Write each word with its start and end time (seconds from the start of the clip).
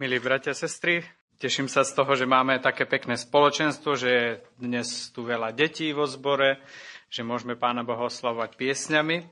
Milí 0.00 0.16
bratia 0.16 0.56
a 0.56 0.60
sestry, 0.64 1.04
teším 1.36 1.68
sa 1.68 1.84
z 1.84 1.92
toho, 1.92 2.16
že 2.16 2.24
máme 2.24 2.56
také 2.56 2.88
pekné 2.88 3.20
spoločenstvo, 3.20 4.00
že 4.00 4.08
je 4.08 4.28
dnes 4.56 4.88
tu 5.12 5.28
veľa 5.28 5.52
detí 5.52 5.92
vo 5.92 6.08
zbore, 6.08 6.56
že 7.12 7.20
môžeme 7.20 7.52
Pána 7.52 7.84
Boha 7.84 8.08
oslavovať 8.08 8.56
piesňami. 8.56 9.28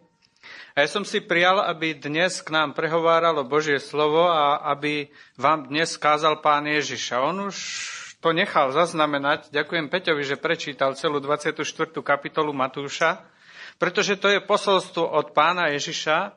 A 0.76 0.84
ja 0.84 0.88
som 0.92 1.08
si 1.08 1.24
prijal, 1.24 1.64
aby 1.64 1.96
dnes 1.96 2.44
k 2.44 2.52
nám 2.52 2.76
prehováralo 2.76 3.48
Božie 3.48 3.80
slovo 3.80 4.28
a 4.28 4.60
aby 4.68 5.08
vám 5.40 5.72
dnes 5.72 5.96
kázal 5.96 6.44
Pán 6.44 6.68
Ježiša. 6.68 7.24
On 7.24 7.48
už 7.48 7.56
to 8.20 8.36
nechal 8.36 8.68
zaznamenať. 8.68 9.48
Ďakujem 9.48 9.88
Peťovi, 9.88 10.20
že 10.20 10.36
prečítal 10.36 10.92
celú 11.00 11.16
24. 11.16 11.64
kapitolu 12.04 12.52
Matúša, 12.52 13.24
pretože 13.80 14.20
to 14.20 14.28
je 14.36 14.44
posolstvo 14.44 15.16
od 15.16 15.32
Pána 15.32 15.72
Ježiša, 15.72 16.36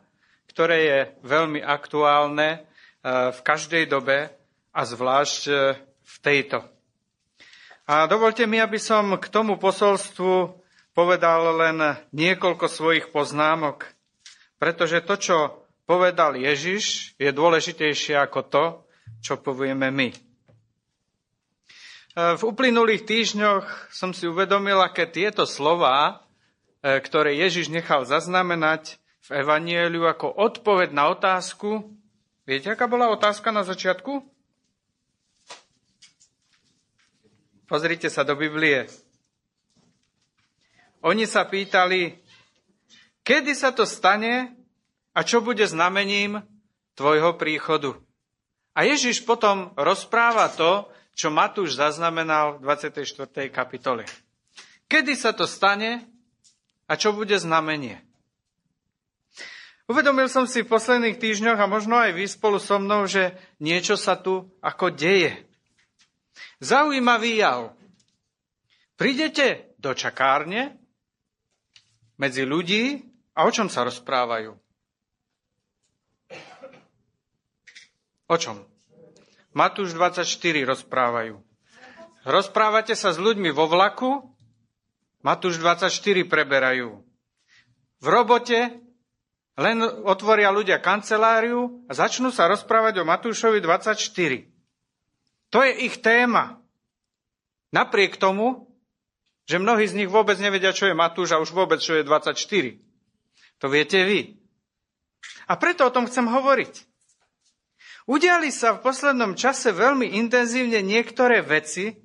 ktoré 0.55 0.77
je 0.87 0.99
veľmi 1.19 1.59
aktuálne 1.59 2.70
v 3.05 3.39
každej 3.41 3.89
dobe 3.89 4.29
a 4.71 4.81
zvlášť 4.87 5.41
e, 5.47 5.53
v 6.01 6.15
tejto. 6.23 6.63
A 7.89 8.07
dovolte 8.07 8.47
mi, 8.47 8.61
aby 8.61 8.79
som 8.79 9.19
k 9.19 9.27
tomu 9.27 9.59
posolstvu 9.59 10.55
povedal 10.95 11.41
len 11.59 11.77
niekoľko 12.15 12.65
svojich 12.69 13.11
poznámok, 13.11 13.89
pretože 14.61 15.03
to, 15.03 15.15
čo 15.19 15.37
povedal 15.83 16.39
Ježiš, 16.39 17.15
je 17.19 17.31
dôležitejšie 17.33 18.15
ako 18.15 18.39
to, 18.47 18.63
čo 19.19 19.41
povieme 19.41 19.91
my. 19.91 20.09
E, 20.13 20.17
v 22.15 22.41
uplynulých 22.41 23.03
týždňoch 23.03 23.91
som 23.91 24.15
si 24.15 24.29
uvedomil, 24.29 24.79
aké 24.79 25.09
tieto 25.09 25.43
slova, 25.43 26.23
ktoré 26.81 27.37
Ježiš 27.37 27.69
nechal 27.69 28.09
zaznamenať 28.09 28.97
v 29.29 29.45
Evanieliu 29.45 30.09
ako 30.09 30.33
odpoveď 30.33 30.89
na 30.97 31.13
otázku, 31.13 31.93
Viete, 32.41 32.73
aká 32.73 32.89
bola 32.89 33.13
otázka 33.13 33.53
na 33.53 33.61
začiatku? 33.61 34.25
Pozrite 37.69 38.09
sa 38.09 38.25
do 38.25 38.33
Biblie. 38.33 38.89
Oni 41.05 41.29
sa 41.29 41.45
pýtali, 41.45 42.17
kedy 43.21 43.53
sa 43.53 43.69
to 43.71 43.85
stane 43.85 44.57
a 45.13 45.19
čo 45.21 45.45
bude 45.45 45.63
znamením 45.69 46.41
tvojho 46.97 47.37
príchodu. 47.37 47.93
A 48.73 48.89
Ježiš 48.89 49.21
potom 49.21 49.71
rozpráva 49.77 50.49
to, 50.49 50.89
čo 51.13 51.29
Matúš 51.29 51.77
zaznamenal 51.77 52.57
v 52.57 52.73
24. 52.73 53.53
kapitole. 53.53 54.03
Kedy 54.89 55.13
sa 55.15 55.31
to 55.31 55.45
stane 55.45 56.09
a 56.89 56.93
čo 56.97 57.13
bude 57.13 57.37
znamenie? 57.37 58.10
Uvedomil 59.91 60.31
som 60.31 60.47
si 60.47 60.63
v 60.63 60.71
posledných 60.71 61.19
týždňoch 61.19 61.59
a 61.59 61.67
možno 61.67 61.99
aj 61.99 62.15
vy 62.15 62.23
spolu 62.23 62.63
so 62.63 62.79
mnou, 62.79 63.03
že 63.11 63.35
niečo 63.59 63.99
sa 63.99 64.15
tu 64.15 64.47
ako 64.63 64.95
deje. 64.95 65.35
Zaujímavý 66.63 67.43
jav. 67.43 67.75
Prídete 68.95 69.75
do 69.83 69.91
čakárne 69.91 70.79
medzi 72.15 72.47
ľudí 72.47 73.03
a 73.35 73.43
o 73.43 73.51
čom 73.51 73.67
sa 73.67 73.83
rozprávajú? 73.83 74.55
O 78.31 78.35
čom? 78.39 78.63
Matúš 79.51 79.91
24 79.91 80.23
rozprávajú. 80.71 81.35
Rozprávate 82.23 82.95
sa 82.95 83.11
s 83.11 83.19
ľuďmi 83.19 83.51
vo 83.51 83.67
vlaku? 83.67 84.23
Matúš 85.19 85.59
24 85.59 85.91
preberajú. 86.31 87.03
V 87.99 88.05
robote 88.07 88.79
len 89.61 89.85
otvoria 89.85 90.49
ľudia 90.49 90.81
kanceláriu 90.81 91.85
a 91.85 91.93
začnú 91.93 92.33
sa 92.33 92.49
rozprávať 92.49 92.99
o 92.99 93.07
Matúšovi 93.07 93.61
24. 93.61 94.01
To 95.53 95.57
je 95.61 95.71
ich 95.85 96.01
téma. 96.01 96.57
Napriek 97.71 98.17
tomu, 98.17 98.67
že 99.47 99.61
mnohí 99.61 99.87
z 99.87 100.03
nich 100.03 100.09
vôbec 100.11 100.35
nevedia, 100.41 100.75
čo 100.75 100.89
je 100.89 100.97
Matúš 100.97 101.31
a 101.35 101.41
už 101.41 101.55
vôbec, 101.55 101.79
čo 101.79 101.95
je 101.95 102.03
24. 102.03 102.35
To 103.61 103.65
viete 103.71 104.01
vy. 104.03 104.41
A 105.47 105.55
preto 105.55 105.87
o 105.87 105.93
tom 105.93 106.09
chcem 106.09 106.27
hovoriť. 106.27 106.89
Udiali 108.09 108.49
sa 108.51 108.75
v 108.75 108.83
poslednom 108.83 109.37
čase 109.37 109.71
veľmi 109.71 110.19
intenzívne 110.19 110.81
niektoré 110.81 111.39
veci, 111.45 111.95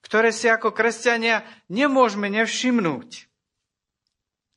ktoré 0.00 0.32
si 0.32 0.48
ako 0.48 0.72
kresťania 0.72 1.44
nemôžeme 1.68 2.26
nevšimnúť. 2.32 3.29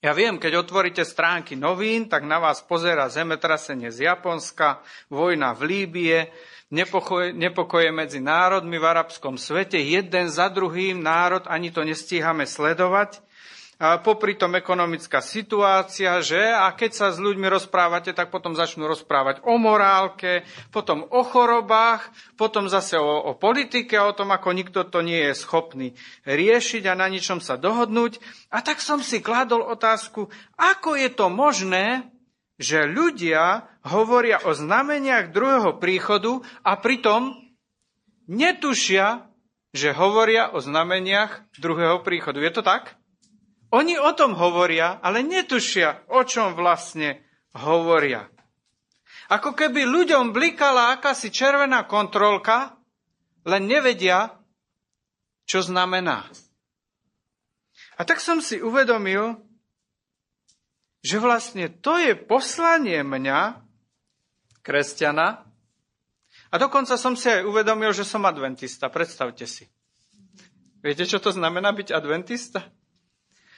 Ja 0.03 0.11
viem, 0.11 0.35
keď 0.35 0.67
otvoríte 0.67 1.07
stránky 1.07 1.55
novín, 1.55 2.11
tak 2.11 2.27
na 2.27 2.35
vás 2.35 2.59
pozera 2.59 3.07
zemetrasenie 3.07 3.87
z 3.87 4.11
Japonska, 4.11 4.83
vojna 5.07 5.55
v 5.55 5.61
Líbie, 5.63 6.27
nepokoje, 6.75 7.31
nepokoje 7.31 7.87
medzi 7.95 8.19
národmi 8.19 8.75
v 8.75 8.83
arabskom 8.83 9.39
svete, 9.39 9.79
jeden 9.79 10.27
za 10.27 10.51
druhým 10.51 10.99
národ, 10.99 11.47
ani 11.47 11.71
to 11.71 11.87
nestíhame 11.87 12.43
sledovať 12.43 13.23
popri 13.99 14.39
tom 14.39 14.55
ekonomická 14.55 15.19
situácia, 15.19 16.23
že 16.23 16.39
a 16.39 16.71
keď 16.71 16.91
sa 16.95 17.07
s 17.11 17.19
ľuďmi 17.19 17.51
rozprávate, 17.51 18.16
tak 18.16 18.31
potom 18.31 18.55
začnú 18.55 18.88
rozprávať 18.88 19.44
o 19.44 19.59
morálke, 19.59 20.47
potom 20.71 21.03
o 21.03 21.21
chorobách, 21.27 22.07
potom 22.39 22.71
zase 22.71 22.95
o, 22.95 23.11
o 23.27 23.35
politike, 23.35 23.99
o 23.99 24.16
tom, 24.16 24.31
ako 24.31 24.55
nikto 24.55 24.88
to 24.88 25.03
nie 25.03 25.19
je 25.27 25.33
schopný 25.35 25.88
riešiť 26.23 26.88
a 26.88 26.95
na 26.95 27.11
ničom 27.11 27.44
sa 27.44 27.59
dohodnúť. 27.59 28.23
A 28.55 28.63
tak 28.63 28.79
som 28.79 29.03
si 29.03 29.19
kladol 29.19 29.67
otázku, 29.67 30.31
ako 30.55 30.95
je 30.95 31.09
to 31.11 31.27
možné, 31.27 32.07
že 32.55 32.88
ľudia 32.88 33.67
hovoria 33.83 34.39
o 34.47 34.55
znameniach 34.55 35.35
druhého 35.35 35.75
príchodu 35.83 36.39
a 36.63 36.79
pritom 36.79 37.35
netušia, 38.31 39.27
že 39.75 39.91
hovoria 39.91 40.55
o 40.55 40.63
znameniach 40.63 41.59
druhého 41.59 42.00
príchodu. 42.05 42.39
Je 42.39 42.53
to 42.53 42.63
tak? 42.63 42.95
Oni 43.73 43.97
o 43.97 44.13
tom 44.13 44.38
hovoria, 44.38 45.01
ale 45.01 45.25
netušia, 45.25 46.13
o 46.13 46.22
čom 46.22 46.53
vlastne 46.53 47.25
hovoria. 47.57 48.29
Ako 49.34 49.57
keby 49.57 49.89
ľuďom 49.89 50.29
blikala 50.29 50.94
akási 50.94 51.34
červená 51.34 51.89
kontrolka, 51.89 52.78
len 53.50 53.66
nevedia, 53.66 54.29
čo 55.50 55.66
znamená. 55.66 56.29
A 57.97 58.01
tak 58.06 58.22
som 58.22 58.45
si 58.45 58.62
uvedomil, 58.62 59.41
že 61.01 61.17
vlastne 61.17 61.67
to 61.67 61.97
je 61.97 62.13
poslanie 62.13 63.01
mňa, 63.01 63.57
kresťana, 64.62 65.50
a 66.53 66.56
dokonca 66.62 66.94
som 67.01 67.17
si 67.17 67.29
aj 67.29 67.50
uvedomil, 67.50 67.89
že 67.97 68.06
som 68.06 68.22
adventista. 68.29 68.85
Predstavte 68.94 69.50
si. 69.50 69.66
Viete, 70.85 71.09
čo 71.09 71.17
to 71.17 71.33
znamená 71.33 71.73
byť 71.73 71.89
adventista? 71.89 72.62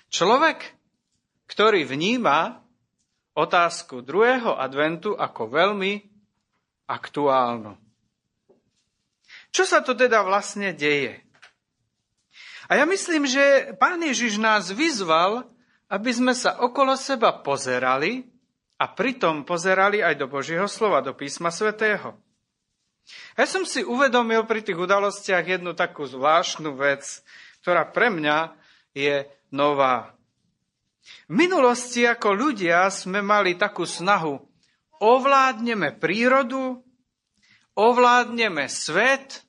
Človek, 0.09 0.75
ktorý 1.49 1.85
vníma 1.85 2.61
otázku 3.35 4.01
druhého 4.01 4.55
adventu 4.55 5.13
ako 5.13 5.51
veľmi 5.51 5.93
aktuálnu. 6.87 7.75
Čo 9.51 9.63
sa 9.63 9.79
to 9.83 9.95
teda 9.95 10.23
vlastne 10.23 10.75
deje? 10.75 11.23
A 12.65 12.81
ja 12.81 12.85
myslím, 12.89 13.29
že 13.29 13.75
pán 13.77 14.01
Ježiš 14.01 14.41
nás 14.41 14.73
vyzval, 14.73 15.45
aby 15.85 16.09
sme 16.09 16.33
sa 16.33 16.57
okolo 16.65 16.97
seba 16.97 17.29
pozerali 17.29 18.25
a 18.81 18.89
pritom 18.89 19.45
pozerali 19.45 20.01
aj 20.01 20.17
do 20.17 20.25
Božieho 20.25 20.65
slova, 20.65 21.05
do 21.05 21.13
písma 21.13 21.53
svätého. 21.53 22.17
Ja 23.37 23.45
som 23.45 23.69
si 23.69 23.85
uvedomil 23.85 24.49
pri 24.49 24.65
tých 24.65 24.81
udalostiach 24.81 25.45
jednu 25.45 25.77
takú 25.77 26.09
zvláštnu 26.09 26.73
vec, 26.73 27.21
ktorá 27.61 27.85
pre 27.85 28.09
mňa 28.09 28.57
je 28.97 29.29
nová. 29.53 30.15
V 31.29 31.33
minulosti 31.37 32.05
ako 32.05 32.33
ľudia 32.33 32.89
sme 32.89 33.21
mali 33.21 33.57
takú 33.57 33.85
snahu. 33.85 34.41
Ovládneme 35.01 35.93
prírodu, 35.97 36.81
ovládneme 37.77 38.65
svet, 38.71 39.45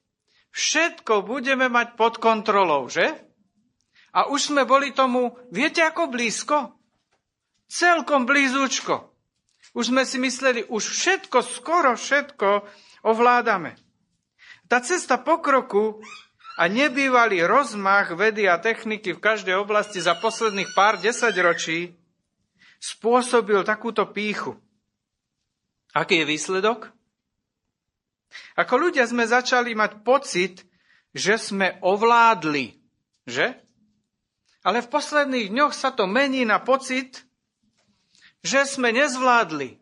všetko 0.52 1.25
budeme 1.25 1.70
mať 1.72 1.96
pod 1.96 2.20
kontrolou, 2.20 2.90
že? 2.93 3.08
A 4.16 4.28
už 4.32 4.52
sme 4.52 4.64
boli 4.64 4.93
tomu, 4.96 5.37
viete 5.52 5.84
ako 5.84 6.08
blízko? 6.08 6.76
Celkom 7.69 8.25
blízučko. 8.25 9.12
Už 9.76 9.92
sme 9.92 10.08
si 10.08 10.16
mysleli, 10.16 10.64
už 10.72 10.82
všetko, 10.82 11.44
skoro 11.44 11.92
všetko 11.96 12.64
ovládame. 13.04 13.76
Tá 14.66 14.81
cesta 14.81 15.20
pokroku 15.20 16.00
a 16.56 16.62
nebývalý 16.73 17.44
rozmach 17.44 18.17
vedy 18.17 18.49
a 18.49 18.56
techniky 18.56 19.12
v 19.12 19.20
každej 19.20 19.61
oblasti 19.61 20.00
za 20.00 20.17
posledných 20.17 20.73
pár 20.73 20.97
desaťročí 20.97 21.93
spôsobil 22.81 23.61
takúto 23.61 24.08
píchu. 24.08 24.56
Aký 25.93 26.25
je 26.25 26.29
výsledok? 26.29 26.93
Ako 28.56 28.88
ľudia 28.88 29.05
sme 29.05 29.29
začali 29.29 29.76
mať 29.76 30.00
pocit, 30.00 30.64
že 31.12 31.41
sme 31.41 31.81
ovládli, 31.81 32.76
že? 33.25 33.56
Ale 34.64 34.82
v 34.85 34.93
posledných 34.93 35.52
dňoch 35.52 35.73
sa 35.73 35.93
to 35.93 36.05
mení 36.05 36.44
na 36.44 36.61
pocit, 36.61 37.25
že 38.44 38.67
sme 38.67 38.93
nezvládli. 38.93 39.79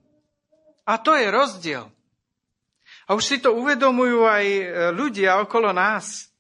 A 0.85 1.01
to 1.01 1.17
je 1.17 1.27
rozdiel. 1.33 1.89
A 3.09 3.17
už 3.17 3.25
si 3.25 3.37
to 3.41 3.57
uvedomujú 3.57 4.29
aj 4.29 4.45
e, 4.45 4.65
ľudia 4.93 5.41
okolo 5.41 5.73
nás. 5.73 6.34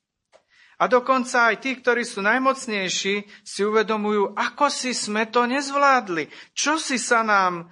A 0.78 0.90
dokonca 0.90 1.54
aj 1.54 1.62
tí, 1.62 1.78
ktorí 1.78 2.02
sú 2.02 2.18
najmocnejší, 2.24 3.14
si 3.46 3.60
uvedomujú, 3.62 4.34
ako 4.34 4.66
si 4.68 4.90
sme 4.90 5.30
to 5.30 5.46
nezvládli. 5.46 6.26
Čo 6.50 6.82
si 6.82 6.98
sa 6.98 7.22
nám 7.22 7.70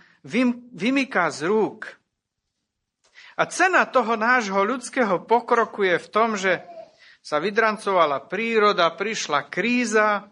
vymyká 0.74 1.26
z 1.34 1.50
rúk. 1.50 1.98
A 3.34 3.48
cena 3.50 3.88
toho 3.88 4.14
nášho 4.14 4.60
ľudského 4.62 5.24
pokroku 5.26 5.82
je 5.82 5.96
v 5.98 6.08
tom, 6.12 6.38
že 6.38 6.62
sa 7.22 7.38
vydrancovala 7.38 8.26
príroda, 8.26 8.92
prišla 8.94 9.46
kríza 9.46 10.26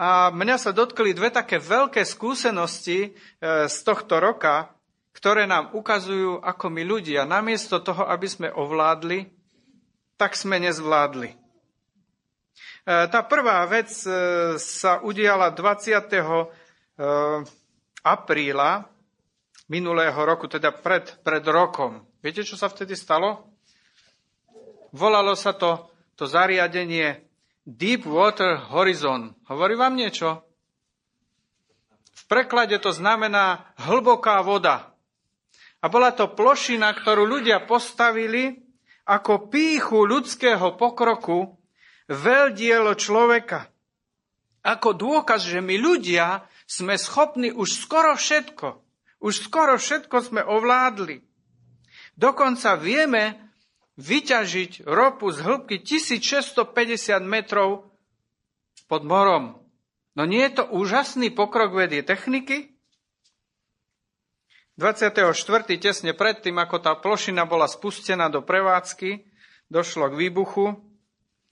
a 0.00 0.32
mňa 0.32 0.56
sa 0.56 0.72
dotkli 0.72 1.12
dve 1.12 1.28
také 1.28 1.60
veľké 1.60 2.00
skúsenosti 2.08 2.98
e, 3.04 3.10
z 3.68 3.76
tohto 3.84 4.16
roka, 4.16 4.72
ktoré 5.12 5.44
nám 5.44 5.76
ukazujú, 5.76 6.40
ako 6.40 6.66
my 6.72 6.82
ľudia, 6.88 7.28
namiesto 7.28 7.84
toho, 7.84 8.08
aby 8.08 8.24
sme 8.24 8.48
ovládli, 8.48 9.28
tak 10.20 10.36
sme 10.36 10.60
nezvládli. 10.60 11.32
E, 11.32 11.36
tá 12.84 13.24
prvá 13.24 13.64
vec 13.64 13.88
e, 14.04 14.12
sa 14.60 15.00
udiala 15.00 15.48
20. 15.48 17.00
apríla 18.04 18.84
minulého 19.72 20.20
roku, 20.20 20.44
teda 20.44 20.76
pred, 20.76 21.16
pred 21.24 21.40
rokom. 21.48 22.04
Viete, 22.20 22.44
čo 22.44 22.60
sa 22.60 22.68
vtedy 22.68 22.92
stalo? 22.92 23.48
Volalo 24.92 25.32
sa 25.32 25.56
to, 25.56 25.88
to 26.12 26.28
zariadenie 26.28 27.24
Deep 27.64 28.04
Water 28.04 28.58
Horizon. 28.68 29.32
Hovorí 29.48 29.78
vám 29.78 29.96
niečo? 29.96 30.44
V 32.12 32.22
preklade 32.28 32.76
to 32.82 32.92
znamená 32.92 33.72
hlboká 33.80 34.44
voda. 34.44 34.92
A 35.80 35.88
bola 35.88 36.12
to 36.12 36.28
plošina, 36.28 36.92
ktorú 36.92 37.24
ľudia 37.24 37.64
postavili 37.64 38.69
ako 39.10 39.50
píchu 39.50 40.06
ľudského 40.06 40.78
pokroku 40.78 41.58
veľdielo 42.06 42.94
človeka. 42.94 43.66
Ako 44.62 44.94
dôkaz, 44.94 45.50
že 45.50 45.58
my 45.58 45.74
ľudia 45.74 46.46
sme 46.70 46.94
schopní 46.94 47.50
už 47.50 47.74
skoro 47.74 48.14
všetko. 48.14 48.78
Už 49.18 49.50
skoro 49.50 49.74
všetko 49.74 50.16
sme 50.22 50.46
ovládli. 50.46 51.26
Dokonca 52.14 52.78
vieme, 52.78 53.50
vyťažiť 53.98 54.86
ropu 54.86 55.34
z 55.34 55.42
hĺbky 55.42 55.82
1650 55.82 57.20
metrov 57.26 57.90
pod 58.86 59.02
morom. 59.02 59.60
No 60.14 60.22
nie 60.24 60.40
je 60.46 60.62
to 60.62 60.64
úžasný 60.70 61.34
pokrok 61.34 61.74
vedie 61.74 62.00
techniky? 62.06 62.69
24. 64.80 65.28
tesne 65.76 66.16
predtým, 66.16 66.56
ako 66.56 66.80
tá 66.80 66.96
plošina 66.96 67.44
bola 67.44 67.68
spustená 67.68 68.32
do 68.32 68.40
prevádzky, 68.40 69.28
došlo 69.68 70.08
k 70.08 70.16
výbuchu. 70.16 70.80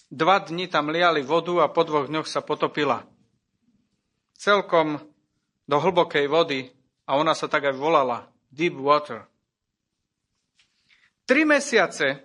Dva 0.08 0.40
dni 0.40 0.64
tam 0.64 0.88
liali 0.88 1.20
vodu 1.20 1.60
a 1.60 1.68
po 1.68 1.84
dvoch 1.84 2.08
dňoch 2.08 2.24
sa 2.24 2.40
potopila. 2.40 3.04
Celkom 4.32 4.96
do 5.68 5.76
hlbokej 5.76 6.24
vody 6.24 6.72
a 7.04 7.20
ona 7.20 7.36
sa 7.36 7.52
tak 7.52 7.68
aj 7.68 7.76
volala 7.76 8.32
Deep 8.48 8.80
Water. 8.80 9.28
Tri 11.28 11.44
mesiace 11.44 12.24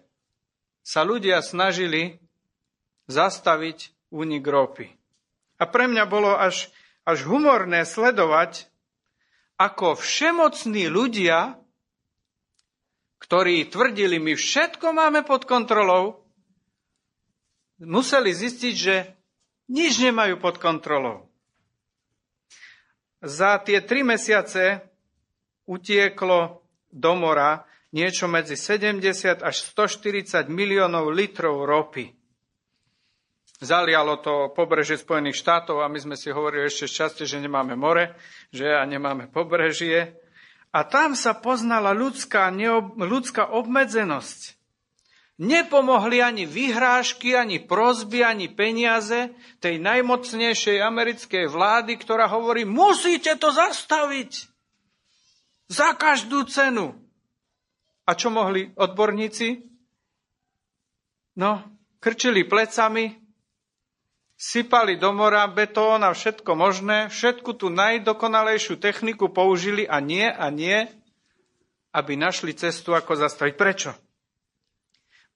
sa 0.79 1.03
ľudia 1.03 1.43
snažili 1.43 2.15
zastaviť 3.11 4.07
únik 4.15 4.47
ropy. 4.47 4.87
A 5.59 5.67
pre 5.67 5.91
mňa 5.91 6.07
bolo 6.07 6.31
až, 6.31 6.71
až 7.03 7.27
humorné 7.27 7.83
sledovať, 7.83 8.71
ako 9.57 9.97
všemocní 9.97 10.89
ľudia, 10.89 11.57
ktorí 13.21 13.71
tvrdili, 13.71 14.19
my 14.19 14.33
všetko 14.35 14.91
máme 14.91 15.23
pod 15.23 15.47
kontrolou, 15.47 16.27
museli 17.79 18.35
zistiť, 18.35 18.75
že 18.75 18.95
nič 19.71 20.03
nemajú 20.03 20.39
pod 20.39 20.59
kontrolou. 20.59 21.31
Za 23.23 23.55
tie 23.63 23.79
tri 23.79 24.03
mesiace 24.03 24.83
utieklo 25.63 26.59
do 26.91 27.13
mora 27.15 27.63
niečo 27.95 28.27
medzi 28.27 28.59
70 28.59 29.39
až 29.39 29.55
140 29.71 30.51
miliónov 30.51 31.13
litrov 31.13 31.63
ropy. 31.63 32.22
Zalialo 33.63 34.19
to 34.19 34.51
pobrežie 34.51 34.99
Spojených 34.99 35.39
štátov 35.39 35.79
a 35.79 35.87
my 35.87 35.95
sme 35.95 36.15
si 36.19 36.27
hovorili 36.35 36.67
ešte 36.67 36.91
šťastie, 36.91 37.23
že 37.23 37.39
nemáme 37.39 37.79
more, 37.79 38.11
že 38.51 38.67
a 38.67 38.83
nemáme 38.83 39.31
pobrežie. 39.31 40.19
A 40.75 40.83
tam 40.83 41.15
sa 41.15 41.31
poznala 41.31 41.95
ľudská, 41.95 42.51
neob, 42.51 42.99
ľudská 42.99 43.55
obmedzenosť. 43.55 44.59
Nepomohli 45.39 46.19
ani 46.19 46.43
vyhrážky, 46.43 47.39
ani 47.39 47.63
prozby, 47.63 48.21
ani 48.21 48.51
peniaze 48.51 49.31
tej 49.63 49.79
najmocnejšej 49.79 50.83
americkej 50.83 51.47
vlády, 51.47 51.95
ktorá 51.95 52.27
hovorí, 52.27 52.67
musíte 52.67 53.39
to 53.39 53.47
zastaviť. 53.47 54.51
Za 55.71 55.95
každú 55.95 56.43
cenu. 56.51 56.99
A 58.03 58.11
čo 58.19 58.27
mohli 58.27 58.75
odborníci? 58.75 59.63
No, 61.39 61.63
krčili 62.03 62.43
plecami, 62.43 63.22
sypali 64.43 64.99
do 64.99 65.15
mora 65.15 65.47
betón 65.47 66.03
a 66.03 66.11
všetko 66.11 66.51
možné, 66.51 67.07
všetku 67.07 67.55
tú 67.55 67.71
najdokonalejšiu 67.71 68.75
techniku 68.75 69.31
použili 69.31 69.87
a 69.87 70.03
nie 70.03 70.27
a 70.27 70.51
nie, 70.51 70.83
aby 71.95 72.19
našli 72.19 72.51
cestu, 72.51 72.91
ako 72.91 73.15
zastaviť. 73.15 73.55
Prečo? 73.55 73.95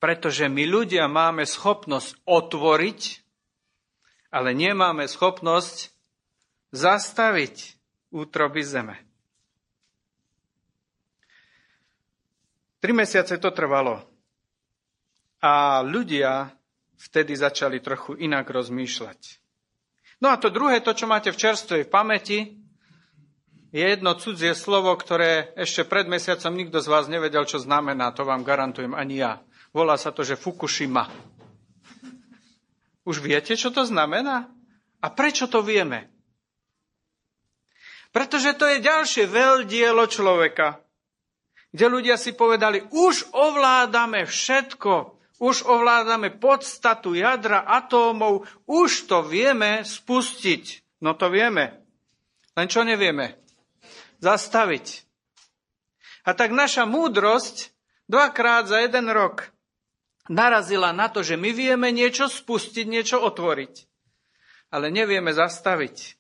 Pretože 0.04 0.52
my 0.52 0.68
ľudia 0.68 1.08
máme 1.08 1.48
schopnosť 1.48 2.20
otvoriť, 2.28 3.02
ale 4.36 4.52
nemáme 4.52 5.08
schopnosť 5.08 5.96
zastaviť 6.76 7.80
útroby 8.12 8.60
zeme. 8.60 9.00
Tri 12.84 12.92
mesiace 12.92 13.40
to 13.40 13.50
trvalo. 13.56 14.04
A 15.40 15.80
ľudia 15.82 16.57
vtedy 16.98 17.38
začali 17.38 17.80
trochu 17.80 18.18
inak 18.18 18.50
rozmýšľať. 18.50 19.20
No 20.22 20.34
a 20.34 20.42
to 20.42 20.50
druhé, 20.50 20.82
to, 20.82 20.98
čo 20.98 21.06
máte 21.06 21.30
v 21.30 21.38
čerstvej 21.38 21.86
pamäti, 21.88 22.58
je 23.70 23.84
jedno 23.84 24.18
cudzie 24.18 24.58
slovo, 24.58 24.90
ktoré 24.98 25.54
ešte 25.54 25.86
pred 25.86 26.10
mesiacom 26.10 26.56
nikto 26.56 26.82
z 26.82 26.88
vás 26.90 27.06
nevedel, 27.06 27.46
čo 27.46 27.62
znamená. 27.62 28.10
To 28.16 28.26
vám 28.26 28.42
garantujem 28.42 28.98
ani 28.98 29.22
ja. 29.22 29.44
Volá 29.76 30.00
sa 30.00 30.10
to, 30.10 30.26
že 30.26 30.40
Fukushima. 30.40 31.06
Už 33.06 33.22
viete, 33.22 33.54
čo 33.54 33.70
to 33.70 33.86
znamená? 33.86 34.50
A 35.04 35.08
prečo 35.14 35.46
to 35.46 35.62
vieme? 35.62 36.10
Pretože 38.10 38.58
to 38.58 38.66
je 38.66 38.82
ďalšie 38.82 39.30
veľdielo 39.30 40.10
človeka 40.10 40.82
kde 41.78 41.86
ľudia 41.92 42.16
si 42.16 42.34
povedali, 42.34 42.82
už 42.90 43.36
ovládame 43.36 44.24
všetko, 44.24 45.17
už 45.38 45.66
ovládame 45.70 46.34
podstatu 46.34 47.14
jadra 47.14 47.62
atómov, 47.62 48.46
už 48.66 49.06
to 49.06 49.22
vieme 49.22 49.86
spustiť. 49.86 50.82
No 51.02 51.14
to 51.14 51.30
vieme. 51.30 51.86
Len 52.58 52.66
čo 52.66 52.82
nevieme? 52.82 53.38
Zastaviť. 54.18 55.06
A 56.26 56.34
tak 56.34 56.52
naša 56.52 56.90
múdrosť 56.90 57.72
dvakrát 58.10 58.66
za 58.66 58.82
jeden 58.82 59.08
rok 59.14 59.54
narazila 60.28 60.92
na 60.92 61.08
to, 61.08 61.24
že 61.24 61.40
my 61.40 61.54
vieme 61.56 61.94
niečo 61.94 62.28
spustiť, 62.28 62.84
niečo 62.90 63.22
otvoriť, 63.24 63.74
ale 64.74 64.92
nevieme 64.92 65.32
zastaviť. 65.32 66.18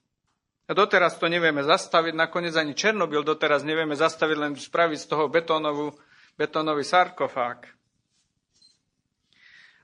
A 0.67 0.75
doteraz 0.75 1.15
to 1.15 1.31
nevieme 1.31 1.63
zastaviť, 1.63 2.13
nakoniec 2.15 2.55
ani 2.59 2.75
Černobyl 2.75 3.23
doteraz 3.23 3.63
nevieme 3.63 3.95
zastaviť, 3.95 4.35
len 4.35 4.53
spraviť 4.55 4.99
z 4.99 5.07
toho 5.07 5.31
betónovú, 5.31 5.95
betónový 6.35 6.83
sarkofág. 6.83 7.76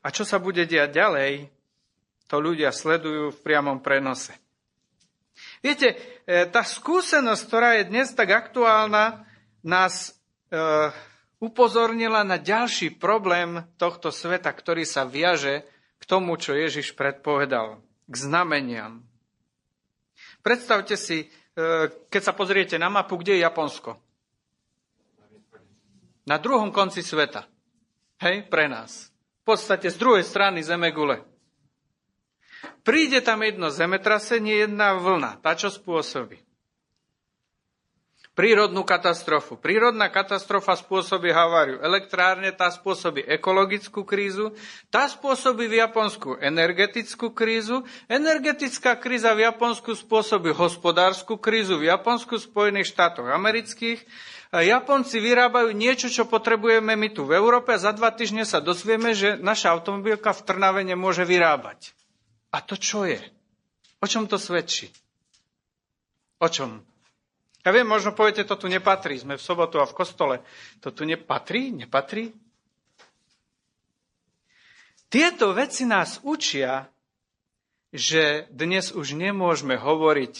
A 0.03 0.11
čo 0.11 0.27
sa 0.27 0.37
bude 0.37 0.67
diať 0.67 0.99
ďalej, 0.99 1.47
to 2.27 2.35
ľudia 2.43 2.75
sledujú 2.75 3.31
v 3.31 3.43
priamom 3.43 3.79
prenose. 3.79 4.35
Viete, 5.63 5.95
e, 6.27 6.43
tá 6.49 6.61
skúsenosť, 6.61 7.41
ktorá 7.47 7.69
je 7.79 7.89
dnes 7.89 8.11
tak 8.11 8.29
aktuálna, 8.35 9.23
nás 9.63 10.11
e, 10.51 10.91
upozornila 11.39 12.27
na 12.27 12.35
ďalší 12.35 12.99
problém 12.99 13.63
tohto 13.79 14.11
sveta, 14.11 14.51
ktorý 14.51 14.83
sa 14.83 15.07
viaže 15.07 15.63
k 15.99 16.03
tomu, 16.03 16.35
čo 16.35 16.51
Ježiš 16.51 16.99
predpovedal, 16.99 17.79
k 18.11 18.15
znameniam. 18.15 19.07
Predstavte 20.43 20.99
si, 20.99 21.23
e, 21.23 21.27
keď 22.11 22.21
sa 22.21 22.33
pozriete 22.35 22.75
na 22.75 22.91
mapu, 22.91 23.15
kde 23.15 23.39
je 23.39 23.45
Japonsko. 23.47 23.95
Na 26.27 26.35
druhom 26.39 26.75
konci 26.75 26.99
sveta. 26.99 27.47
Hej, 28.19 28.47
pre 28.51 28.67
nás. 28.67 29.12
V 29.43 29.51
podstate 29.51 29.91
z 29.91 29.99
druhej 29.99 30.23
strany 30.23 30.63
Zemegule. 30.63 31.19
Príde 32.87 33.19
tam 33.19 33.43
jedno 33.43 33.67
zemetrasenie, 33.67 34.63
jedna 34.63 34.95
vlna, 34.95 35.43
tá 35.43 35.51
čo 35.51 35.67
spôsobí. 35.67 36.39
Prírodnú 38.33 38.81
katastrofu. 38.81 39.57
Prírodná 39.57 40.09
katastrofa 40.09 40.73
spôsobí 40.73 41.29
haváriu 41.29 41.77
elektrárne, 41.85 42.49
tá 42.49 42.69
spôsobí 42.73 43.21
ekologickú 43.29 44.01
krízu, 44.01 44.57
tá 44.89 45.05
spôsobí 45.05 45.69
v 45.69 45.85
Japonsku 45.85 46.41
energetickú 46.41 47.29
krízu, 47.33 47.85
energetická 48.09 48.97
kríza 48.97 49.37
v 49.37 49.45
Japonsku 49.49 49.93
spôsobí 49.93 50.49
hospodárskú 50.53 51.37
krízu 51.37 51.77
v 51.77 51.93
Japonsku, 51.93 52.41
Spojených 52.41 52.89
štátoch 52.89 53.29
amerických. 53.29 54.01
Japonci 54.53 55.17
vyrábajú 55.17 55.73
niečo, 55.73 56.13
čo 56.13 56.29
potrebujeme 56.29 56.93
my 56.93 57.09
tu 57.09 57.25
v 57.25 57.33
Európe 57.33 57.73
a 57.73 57.81
za 57.81 57.89
dva 57.89 58.13
týždne 58.13 58.45
sa 58.45 58.61
dozvieme, 58.61 59.17
že 59.17 59.33
naša 59.41 59.73
automobilka 59.73 60.29
v 60.29 60.45
Trnave 60.45 60.85
nemôže 60.85 61.25
vyrábať. 61.25 61.97
A 62.53 62.61
to 62.61 62.77
čo 62.77 63.09
je? 63.09 63.17
O 63.97 64.05
čom 64.05 64.29
to 64.29 64.37
svedčí? 64.37 64.93
O 66.37 66.45
čom? 66.53 66.92
Ja 67.63 67.71
viem, 67.71 67.87
možno 67.87 68.11
poviete, 68.11 68.43
to 68.43 68.59
tu 68.59 68.67
nepatrí. 68.67 69.15
Sme 69.15 69.39
v 69.39 69.43
sobotu 69.43 69.79
a 69.79 69.87
v 69.87 69.95
kostole. 69.95 70.35
To 70.83 70.91
tu 70.91 71.07
nepatrí? 71.07 71.71
Nepatrí? 71.71 72.35
Tieto 75.07 75.55
veci 75.55 75.87
nás 75.87 76.19
učia, 76.27 76.91
že 77.93 78.49
dnes 78.49 78.91
už 78.91 79.15
nemôžeme 79.15 79.79
hovoriť, 79.79 80.35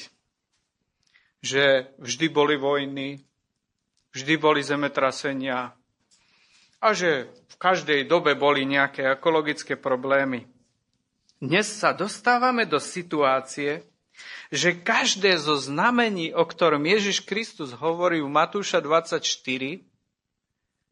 že 1.46 1.94
vždy 2.02 2.28
boli 2.34 2.58
vojny, 2.58 3.22
vždy 4.12 4.34
boli 4.42 4.66
zemetrasenia 4.66 5.78
a 6.82 6.88
že 6.92 7.30
v 7.30 7.56
každej 7.56 8.10
dobe 8.10 8.34
boli 8.34 8.66
nejaké 8.66 9.14
ekologické 9.14 9.78
problémy. 9.78 10.50
Dnes 11.38 11.70
sa 11.70 11.94
dostávame 11.94 12.66
do 12.66 12.82
situácie, 12.82 13.93
že 14.54 14.78
každé 14.78 15.42
zo 15.42 15.58
znamení, 15.58 16.30
o 16.30 16.46
ktorom 16.46 16.86
Ježiš 16.86 17.26
Kristus 17.26 17.74
hovorí 17.74 18.22
v 18.22 18.30
Matúša 18.30 18.86
24, 18.86 19.26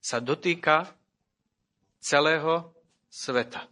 sa 0.01 0.17
dotýka 0.17 0.89
celého 2.01 2.73
sveta. 3.13 3.69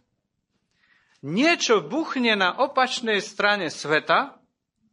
Niečo 1.26 1.82
buchne 1.82 2.38
na 2.38 2.54
opačnej 2.54 3.18
strane 3.18 3.66
sveta 3.66 4.38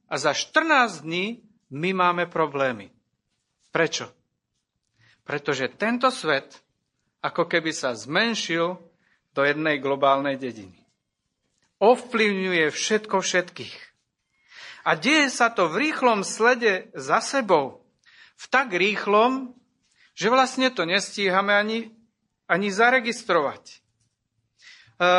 a 0.09 0.15
za 0.17 0.33
14 0.33 1.05
dní 1.05 1.45
my 1.69 1.93
máme 1.93 2.25
problémy. 2.25 2.89
Prečo? 3.69 4.09
Pretože 5.21 5.77
tento 5.77 6.09
svet 6.09 6.57
ako 7.21 7.45
keby 7.45 7.69
sa 7.69 7.93
zmenšil 7.93 8.81
do 9.37 9.41
jednej 9.45 9.77
globálnej 9.77 10.41
dediny. 10.41 10.81
Ovplyvňuje 11.77 12.73
všetko 12.73 13.21
všetkých. 13.21 13.96
A 14.87 14.95
deje 14.95 15.27
sa 15.27 15.51
to 15.51 15.67
v 15.67 15.91
rýchlom 15.91 16.23
slede 16.23 16.87
za 16.95 17.19
sebou. 17.19 17.83
V 18.39 18.45
tak 18.47 18.71
rýchlom, 18.71 19.51
že 20.15 20.31
vlastne 20.31 20.71
to 20.71 20.87
nestíhame 20.87 21.51
ani, 21.51 21.91
ani 22.47 22.71
zaregistrovať. 22.71 23.67
E, 23.67 23.75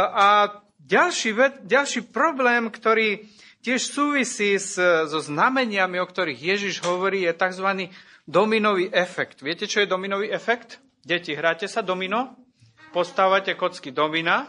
a 0.08 0.56
ďalší, 0.80 1.36
ďalší 1.68 2.08
problém, 2.08 2.72
ktorý 2.72 3.28
tiež 3.60 3.92
súvisí 3.92 4.56
s, 4.56 4.80
so 4.80 5.20
znameniami, 5.20 6.00
o 6.00 6.08
ktorých 6.08 6.40
Ježiš 6.56 6.80
hovorí, 6.88 7.28
je 7.28 7.36
tzv. 7.36 7.92
dominový 8.24 8.88
efekt. 8.88 9.44
Viete, 9.44 9.68
čo 9.68 9.84
je 9.84 9.92
dominový 9.92 10.32
efekt? 10.32 10.80
Deti, 11.04 11.36
hráte 11.36 11.68
sa 11.68 11.84
domino? 11.84 12.40
Postávate 12.96 13.52
kocky 13.52 13.92
domina, 13.92 14.48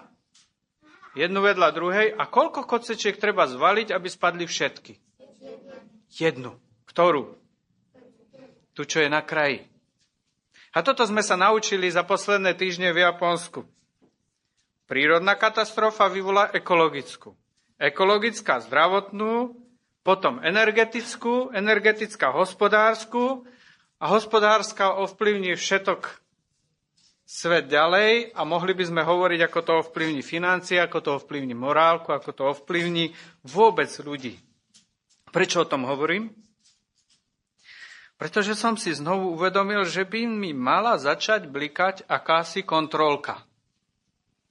jednu 1.11 1.43
vedľa 1.43 1.75
druhej 1.75 2.07
a 2.15 2.23
koľko 2.23 2.63
kocečiek 2.63 3.19
treba 3.19 3.43
zvaliť, 3.51 3.91
aby 3.91 4.07
spadli 4.07 4.47
všetky? 4.47 5.08
Jednu. 6.13 6.57
Ktorú? 6.89 7.37
Tu, 8.73 8.81
čo 8.85 9.03
je 9.03 9.09
na 9.11 9.21
kraji. 9.21 9.69
A 10.73 10.85
toto 10.85 11.01
sme 11.05 11.25
sa 11.25 11.33
naučili 11.33 11.89
za 11.89 12.05
posledné 12.05 12.53
týždne 12.53 12.93
v 12.93 13.01
Japonsku. 13.01 13.65
Prírodná 14.89 15.37
katastrofa 15.37 16.09
vyvolá 16.09 16.49
ekologickú. 16.53 17.37
Ekologická 17.77 18.61
zdravotnú, 18.61 19.53
potom 20.01 20.41
energetickú, 20.41 21.53
energetická 21.53 22.33
hospodárskú 22.33 23.45
a 24.01 24.09
hospodárska 24.09 24.97
ovplyvní 24.97 25.53
všetok 25.53 26.09
svet 27.29 27.69
ďalej 27.69 28.33
a 28.33 28.41
mohli 28.41 28.73
by 28.73 28.89
sme 28.89 29.01
hovoriť, 29.05 29.39
ako 29.45 29.59
to 29.61 29.71
ovplyvní 29.85 30.25
financie, 30.25 30.81
ako 30.81 30.97
to 30.97 31.09
ovplyvní 31.21 31.53
morálku, 31.53 32.09
ako 32.09 32.33
to 32.33 32.43
ovplyvní 32.49 33.13
vôbec 33.45 33.93
ľudí. 34.01 34.48
Prečo 35.29 35.61
o 35.61 35.69
tom 35.69 35.85
hovorím? 35.85 36.33
Pretože 38.19 38.51
som 38.51 38.75
si 38.75 38.91
znovu 38.91 39.31
uvedomil, 39.31 39.87
že 39.87 40.03
by 40.03 40.27
mi 40.27 40.51
mala 40.51 40.99
začať 40.99 41.47
blikať 41.47 42.03
akási 42.03 42.67
kontrolka. 42.67 43.47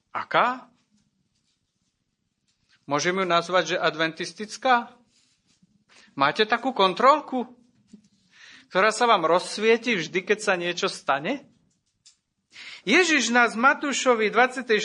Aká? 0.09 0.73
Môžem 2.89 3.21
ju 3.21 3.29
nazvať, 3.29 3.77
že 3.77 3.83
adventistická? 3.85 4.89
Máte 6.17 6.49
takú 6.49 6.73
kontrolku, 6.73 7.45
ktorá 8.73 8.89
sa 8.89 9.05
vám 9.05 9.29
rozsvieti 9.29 10.01
vždy, 10.01 10.25
keď 10.25 10.39
sa 10.41 10.57
niečo 10.57 10.89
stane? 10.89 11.45
Ježiš 12.89 13.29
nás 13.37 13.53
Matúšovi 13.53 14.33
24. 14.33 14.81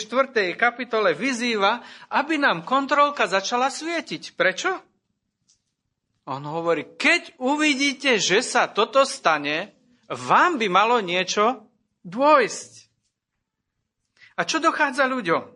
kapitole 0.60 1.16
vyzýva, 1.16 1.80
aby 2.12 2.36
nám 2.36 2.68
kontrolka 2.68 3.24
začala 3.24 3.72
svietiť. 3.72 4.36
Prečo? 4.36 4.93
On 6.24 6.40
hovorí, 6.40 6.96
keď 6.96 7.36
uvidíte, 7.36 8.16
že 8.16 8.40
sa 8.40 8.64
toto 8.64 9.04
stane, 9.04 9.76
vám 10.08 10.56
by 10.56 10.66
malo 10.72 10.96
niečo 11.04 11.68
dôjsť. 12.04 12.72
A 14.40 14.48
čo 14.48 14.58
dochádza 14.58 15.04
ľuďom? 15.04 15.54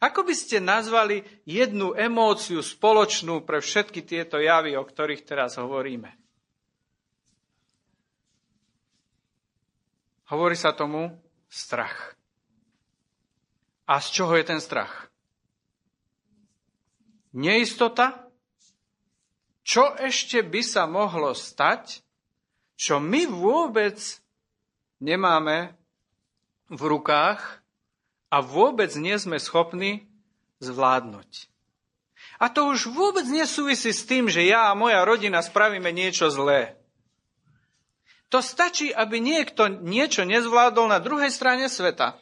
Ako 0.00 0.24
by 0.24 0.32
ste 0.32 0.64
nazvali 0.64 1.20
jednu 1.44 1.92
emóciu 1.92 2.64
spoločnú 2.64 3.44
pre 3.44 3.60
všetky 3.60 4.00
tieto 4.00 4.40
javy, 4.40 4.72
o 4.76 4.84
ktorých 4.84 5.28
teraz 5.28 5.60
hovoríme? 5.60 6.16
Hovorí 10.32 10.56
sa 10.56 10.72
tomu 10.72 11.20
strach. 11.52 12.16
A 13.84 14.00
z 14.00 14.08
čoho 14.14 14.32
je 14.38 14.44
ten 14.46 14.62
strach? 14.62 15.09
Neistota, 17.36 18.30
čo 19.62 19.94
ešte 19.98 20.42
by 20.42 20.62
sa 20.64 20.88
mohlo 20.90 21.36
stať, 21.36 22.02
čo 22.74 22.98
my 22.98 23.28
vôbec 23.28 24.00
nemáme 24.98 25.76
v 26.70 26.80
rukách 26.80 27.60
a 28.30 28.36
vôbec 28.40 28.90
nie 28.96 29.14
sme 29.18 29.36
schopní 29.36 30.08
zvládnuť. 30.62 31.50
A 32.40 32.48
to 32.48 32.72
už 32.72 32.88
vôbec 32.88 33.28
nesúvisí 33.28 33.92
s 33.92 34.08
tým, 34.08 34.32
že 34.32 34.48
ja 34.48 34.72
a 34.72 34.78
moja 34.78 35.04
rodina 35.04 35.44
spravíme 35.44 35.92
niečo 35.92 36.32
zlé. 36.32 36.80
To 38.30 38.38
stačí, 38.40 38.94
aby 38.94 39.18
niekto 39.18 39.66
niečo 39.66 40.22
nezvládol 40.22 40.86
na 40.88 41.02
druhej 41.02 41.28
strane 41.34 41.66
sveta. 41.66 42.16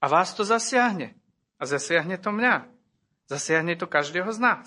A 0.00 0.06
vás 0.06 0.36
to 0.36 0.44
zasiahne. 0.44 1.16
A 1.56 1.64
zasiahne 1.64 2.20
to 2.20 2.28
mňa. 2.30 2.79
Zasiahne 3.30 3.78
to 3.78 3.86
každého 3.86 4.26
z 4.34 4.42
nás. 4.42 4.66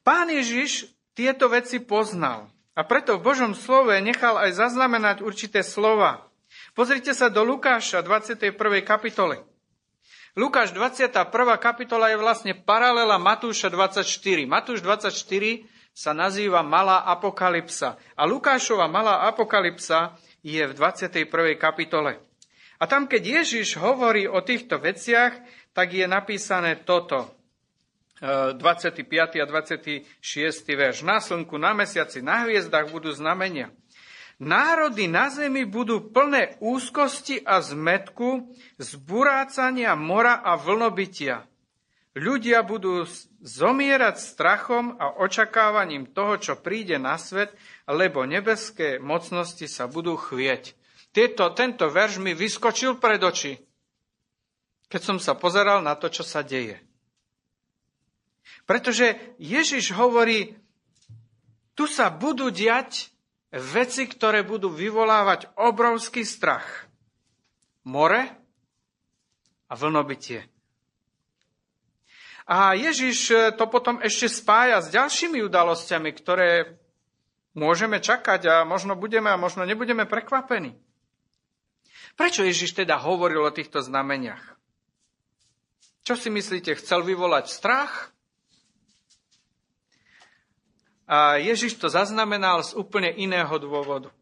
Pán 0.00 0.32
Ježiš 0.32 0.88
tieto 1.12 1.52
veci 1.52 1.76
poznal 1.76 2.48
a 2.72 2.80
preto 2.80 3.20
v 3.20 3.24
Božom 3.28 3.52
slove 3.52 3.92
nechal 4.00 4.40
aj 4.40 4.56
zaznamenať 4.56 5.20
určité 5.20 5.60
slova. 5.60 6.24
Pozrite 6.72 7.12
sa 7.12 7.28
do 7.28 7.44
Lukáša 7.44 8.00
21. 8.00 8.56
kapitole. 8.80 9.44
Lukáš 10.32 10.72
21. 10.72 11.28
kapitola 11.60 12.08
je 12.08 12.16
vlastne 12.16 12.56
paralela 12.56 13.20
Matúša 13.20 13.68
24. 13.68 14.08
Matúš 14.48 14.80
24 14.80 15.12
sa 15.92 16.16
nazýva 16.16 16.64
Malá 16.64 17.04
apokalypsa 17.04 18.00
a 18.16 18.22
Lukášova 18.24 18.88
Malá 18.88 19.28
apokalypsa 19.28 20.16
je 20.40 20.64
v 20.64 20.72
21. 20.72 21.28
kapitole. 21.60 22.29
A 22.80 22.88
tam, 22.88 23.04
keď 23.04 23.44
Ježiš 23.44 23.76
hovorí 23.76 24.24
o 24.24 24.40
týchto 24.40 24.80
veciach, 24.80 25.36
tak 25.76 25.92
je 25.92 26.08
napísané 26.08 26.80
toto. 26.80 27.28
25. 28.20 28.56
E, 29.36 29.40
a 29.40 29.46
26. 29.48 30.04
verš. 30.64 31.04
Na 31.04 31.20
slnku, 31.20 31.56
na 31.56 31.72
mesiaci, 31.76 32.24
na 32.24 32.44
hviezdach 32.44 32.88
budú 32.88 33.12
znamenia. 33.12 33.72
Národy 34.40 35.04
na 35.04 35.28
zemi 35.28 35.68
budú 35.68 36.08
plné 36.08 36.56
úzkosti 36.64 37.44
a 37.44 37.60
zmetku, 37.60 38.56
zburácania 38.80 39.92
mora 39.92 40.40
a 40.40 40.56
vlnobytia. 40.56 41.44
Ľudia 42.16 42.64
budú 42.64 43.04
zomierať 43.44 44.16
strachom 44.16 44.96
a 44.96 45.20
očakávaním 45.20 46.08
toho, 46.08 46.40
čo 46.40 46.56
príde 46.56 46.96
na 46.96 47.20
svet, 47.20 47.52
lebo 47.84 48.24
nebeské 48.24 48.96
mocnosti 48.96 49.68
sa 49.68 49.84
budú 49.84 50.16
chvieť. 50.16 50.79
Tieto, 51.10 51.50
tento 51.54 51.90
verš 51.90 52.22
mi 52.22 52.32
vyskočil 52.32 52.96
pred 53.02 53.18
oči 53.18 53.58
keď 54.90 55.00
som 55.06 55.18
sa 55.22 55.38
pozeral 55.38 55.86
na 55.86 55.94
to, 55.94 56.10
čo 56.10 56.26
sa 56.26 56.42
deje. 56.42 56.82
Pretože 58.66 59.38
Ježiš 59.38 59.94
hovorí, 59.94 60.58
tu 61.78 61.86
sa 61.86 62.10
budú 62.10 62.50
diať 62.50 63.14
veci, 63.54 64.10
ktoré 64.10 64.42
budú 64.42 64.66
vyvolávať 64.66 65.54
obrovský 65.54 66.26
strach. 66.26 66.90
More 67.86 68.20
a 69.70 69.72
vlnobytie. 69.78 70.42
A 72.50 72.74
Ježiš 72.74 73.54
to 73.54 73.70
potom 73.70 74.02
ešte 74.02 74.26
spája 74.26 74.82
s 74.82 74.90
ďalšími 74.90 75.38
udalosťami, 75.46 76.10
ktoré 76.18 76.74
môžeme 77.54 78.02
čakať 78.02 78.42
a 78.50 78.54
možno 78.66 78.98
budeme 78.98 79.30
a 79.30 79.38
možno 79.38 79.62
nebudeme 79.62 80.02
prekvapení. 80.02 80.89
Prečo 82.20 82.44
Ježiš 82.44 82.76
teda 82.76 83.00
hovoril 83.00 83.40
o 83.40 83.48
týchto 83.48 83.80
znameniach? 83.80 84.60
Čo 86.04 86.20
si 86.20 86.28
myslíte, 86.28 86.76
chcel 86.76 87.00
vyvolať 87.00 87.48
strach? 87.48 88.12
A 91.08 91.40
Ježiš 91.40 91.80
to 91.80 91.88
zaznamenal 91.88 92.60
z 92.60 92.76
úplne 92.76 93.08
iného 93.08 93.56
dôvodu. 93.56 94.12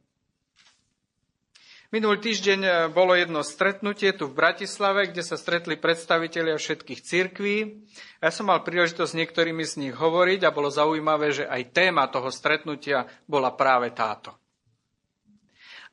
Minulý 1.90 2.22
týždeň 2.22 2.60
e, 2.62 2.70
bolo 2.94 3.18
jedno 3.18 3.42
stretnutie 3.42 4.14
tu 4.14 4.30
v 4.30 4.36
Bratislave, 4.46 5.10
kde 5.10 5.26
sa 5.26 5.34
stretli 5.34 5.74
predstavitelia 5.74 6.54
všetkých 6.54 7.00
cirkví. 7.02 7.82
Ja 8.22 8.30
som 8.30 8.52
mal 8.52 8.62
príležitosť 8.62 9.10
s 9.10 9.18
niektorými 9.18 9.64
z 9.66 9.74
nich 9.88 9.94
hovoriť 9.96 10.46
a 10.46 10.54
bolo 10.54 10.70
zaujímavé, 10.70 11.34
že 11.34 11.50
aj 11.50 11.74
téma 11.74 12.06
toho 12.12 12.30
stretnutia 12.30 13.10
bola 13.26 13.50
práve 13.56 13.90
táto. 13.90 14.38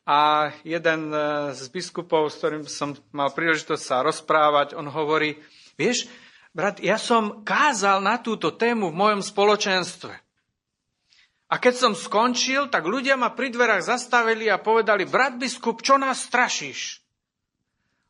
A 0.05 0.53
jeden 0.61 1.09
e, 1.09 1.17
z 1.57 1.65
biskupov, 1.73 2.29
s 2.29 2.37
ktorým 2.37 2.69
som 2.69 2.93
mal 3.09 3.33
príležitosť 3.33 3.81
sa 3.81 4.05
rozprávať, 4.05 4.77
on 4.77 4.85
hovorí, 4.85 5.41
vieš, 5.81 6.05
brat, 6.53 6.77
ja 6.77 7.01
som 7.01 7.41
kázal 7.41 8.05
na 8.05 8.21
túto 8.21 8.53
tému 8.53 8.93
v 8.93 8.99
mojom 9.01 9.21
spoločenstve. 9.25 10.13
A 11.49 11.55
keď 11.57 11.73
som 11.73 11.93
skončil, 11.97 12.69
tak 12.69 12.85
ľudia 12.85 13.17
ma 13.17 13.33
pri 13.33 13.49
dverách 13.49 13.81
zastavili 13.81 14.45
a 14.45 14.61
povedali, 14.61 15.09
brat 15.09 15.41
biskup, 15.41 15.81
čo 15.81 15.97
nás 15.97 16.25
strašíš? 16.25 17.01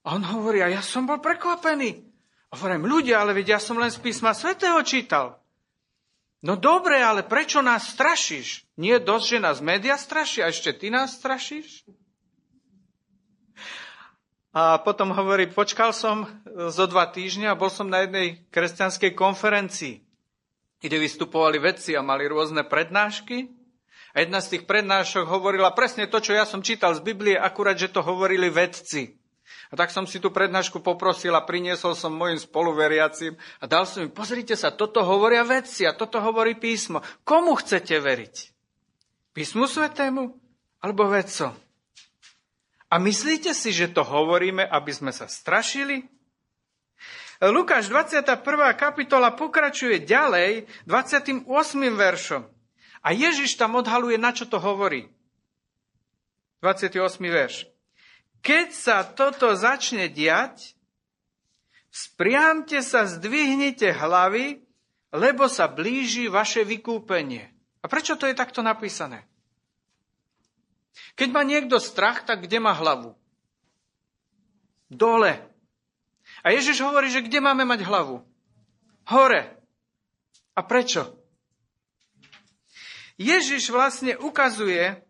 A 0.04 0.20
on 0.20 0.24
hovorí, 0.24 0.60
a 0.64 0.72
ja 0.72 0.84
som 0.84 1.08
bol 1.08 1.24
prekvapený. 1.24 2.04
Hovorím, 2.52 2.88
ľudia, 2.88 3.24
ale 3.24 3.36
vedia, 3.36 3.56
ja 3.56 3.64
som 3.64 3.80
len 3.80 3.92
z 3.92 4.00
písma 4.00 4.36
svätého 4.36 4.80
čítal. 4.84 5.40
No 6.46 6.54
dobre, 6.54 7.02
ale 7.02 7.26
prečo 7.26 7.66
nás 7.66 7.98
strašíš? 7.98 8.70
Nie 8.78 9.02
je 9.02 9.08
dosť, 9.10 9.26
že 9.26 9.40
nás 9.42 9.58
média 9.66 9.98
strašia, 9.98 10.46
a 10.46 10.54
ešte 10.54 10.78
ty 10.78 10.94
nás 10.94 11.18
strašíš? 11.18 11.90
A 14.54 14.78
potom 14.78 15.10
hovorí, 15.10 15.50
počkal 15.50 15.90
som 15.90 16.30
zo 16.70 16.86
dva 16.86 17.10
týždňa 17.10 17.52
a 17.52 17.60
bol 17.60 17.74
som 17.74 17.90
na 17.90 18.06
jednej 18.06 18.46
kresťanskej 18.54 19.18
konferencii 19.18 20.06
kde 20.86 21.02
vystupovali 21.02 21.58
vedci 21.58 21.98
a 21.98 22.06
mali 22.06 22.30
rôzne 22.30 22.62
prednášky. 22.62 23.50
A 24.16 24.24
jedna 24.24 24.40
z 24.40 24.56
tých 24.56 24.64
prednášok 24.70 25.28
hovorila 25.28 25.74
presne 25.76 26.08
to, 26.08 26.22
čo 26.22 26.38
ja 26.38 26.48
som 26.48 26.64
čítal 26.64 26.96
z 26.96 27.04
Biblie, 27.04 27.36
akurát, 27.36 27.76
že 27.76 27.92
to 27.92 28.00
hovorili 28.00 28.48
vedci. 28.48 29.18
A 29.70 29.74
tak 29.74 29.90
som 29.90 30.06
si 30.06 30.22
tú 30.22 30.30
prednášku 30.30 30.86
poprosil 30.86 31.34
a 31.34 31.42
priniesol 31.42 31.98
som 31.98 32.14
mojim 32.14 32.38
spoluveriacim 32.38 33.34
a 33.60 33.66
dal 33.66 33.90
som 33.90 34.06
im, 34.06 34.14
pozrite 34.14 34.54
sa, 34.54 34.70
toto 34.70 35.02
hovoria 35.02 35.42
vedci 35.42 35.90
a 35.90 35.98
toto 35.98 36.22
hovorí 36.22 36.54
písmo. 36.54 37.02
Komu 37.26 37.58
chcete 37.58 37.98
veriť? 37.98 38.36
Písmu 39.34 39.66
svetému 39.66 40.24
alebo 40.86 41.10
vedcom? 41.10 41.54
A 42.94 42.96
myslíte 43.02 43.58
si, 43.58 43.74
že 43.74 43.90
to 43.90 44.06
hovoríme, 44.06 44.62
aby 44.62 44.92
sme 44.94 45.10
sa 45.10 45.26
strašili? 45.26 46.06
Lukáš 47.44 47.92
21. 47.92 48.40
kapitola 48.80 49.36
pokračuje 49.36 50.08
ďalej 50.08 50.70
28. 50.88 51.44
veršom. 51.92 52.48
A 53.06 53.10
Ježiš 53.12 53.60
tam 53.60 53.76
odhaluje, 53.76 54.16
na 54.16 54.32
čo 54.32 54.48
to 54.48 54.58
hovorí. 54.58 55.12
28. 56.64 56.96
verš. 57.20 57.75
Keď 58.46 58.68
sa 58.78 59.02
toto 59.02 59.50
začne 59.58 60.06
diať, 60.06 60.78
spriamte 61.90 62.78
sa, 62.86 63.10
zdvihnite 63.10 63.90
hlavy, 63.90 64.62
lebo 65.10 65.50
sa 65.50 65.66
blíži 65.66 66.30
vaše 66.30 66.62
vykúpenie. 66.62 67.50
A 67.82 67.90
prečo 67.90 68.14
to 68.14 68.30
je 68.30 68.38
takto 68.38 68.62
napísané? 68.62 69.26
Keď 71.18 71.30
má 71.34 71.42
niekto 71.42 71.82
strach, 71.82 72.22
tak 72.22 72.46
kde 72.46 72.62
má 72.62 72.76
hlavu? 72.78 73.18
Dole. 74.94 75.42
A 76.46 76.54
Ježiš 76.54 76.86
hovorí, 76.86 77.10
že 77.10 77.26
kde 77.26 77.42
máme 77.42 77.66
mať 77.66 77.82
hlavu? 77.82 78.22
Hore. 79.10 79.58
A 80.54 80.62
prečo? 80.62 81.18
Ježiš 83.16 83.72
vlastne 83.72 84.20
ukazuje, 84.20 85.05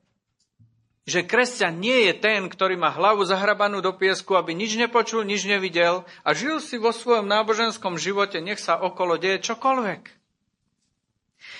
že 1.05 1.21
kresťan 1.21 1.77
nie 1.77 2.09
je 2.09 2.13
ten, 2.17 2.49
ktorý 2.49 2.81
má 2.81 2.89
hlavu 2.89 3.21
zahrabanú 3.29 3.77
do 3.79 3.93
piesku, 3.93 4.33
aby 4.33 4.57
nič 4.57 4.73
nepočul, 4.73 5.21
nič 5.21 5.45
nevidel 5.45 6.01
a 6.25 6.33
žil 6.33 6.57
si 6.57 6.81
vo 6.81 6.89
svojom 6.89 7.29
náboženskom 7.29 8.01
živote, 8.01 8.41
nech 8.41 8.57
sa 8.57 8.81
okolo 8.81 9.21
deje 9.21 9.45
čokoľvek. 9.45 10.01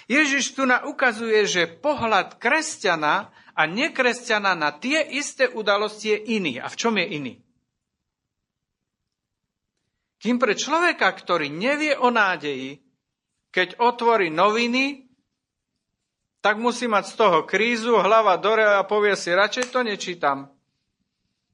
Ježiš 0.10 0.58
tu 0.58 0.66
na 0.66 0.82
ukazuje, 0.90 1.46
že 1.46 1.70
pohľad 1.70 2.42
kresťana 2.42 3.30
a 3.54 3.62
nekresťana 3.70 4.58
na 4.58 4.74
tie 4.74 5.06
isté 5.14 5.46
udalosti 5.46 6.18
je 6.18 6.42
iný. 6.42 6.54
A 6.58 6.66
v 6.66 6.76
čom 6.78 6.98
je 6.98 7.06
iný? 7.06 7.34
Kým 10.18 10.42
pre 10.42 10.58
človeka, 10.58 11.06
ktorý 11.14 11.54
nevie 11.54 11.94
o 11.94 12.10
nádeji, 12.10 12.82
keď 13.54 13.78
otvorí 13.78 14.34
noviny, 14.34 15.05
tak 16.46 16.62
musí 16.62 16.86
mať 16.86 17.10
z 17.10 17.14
toho 17.18 17.42
krízu, 17.42 17.98
hlava 17.98 18.38
dore 18.38 18.62
a 18.62 18.86
povie 18.86 19.18
si, 19.18 19.34
radšej 19.34 19.74
to 19.74 19.82
nečítam 19.82 20.54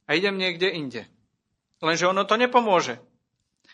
a 0.03 0.19
idem 0.19 0.35
niekde 0.35 0.67
inde. 0.67 1.07
Lenže 1.79 2.11
ono 2.11 2.27
to 2.27 2.35
nepomôže. 2.35 2.99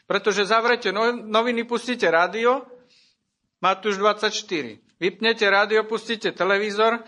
Pretože 0.06 0.46
zavrete 0.46 0.94
no, 0.94 1.10
noviny, 1.10 1.66
pustíte 1.66 2.06
rádio, 2.14 2.70
Matúš 3.66 3.98
24. 3.98 4.78
Vypnete 5.02 5.50
rádio, 5.50 5.82
pustíte 5.90 6.30
televízor, 6.30 7.02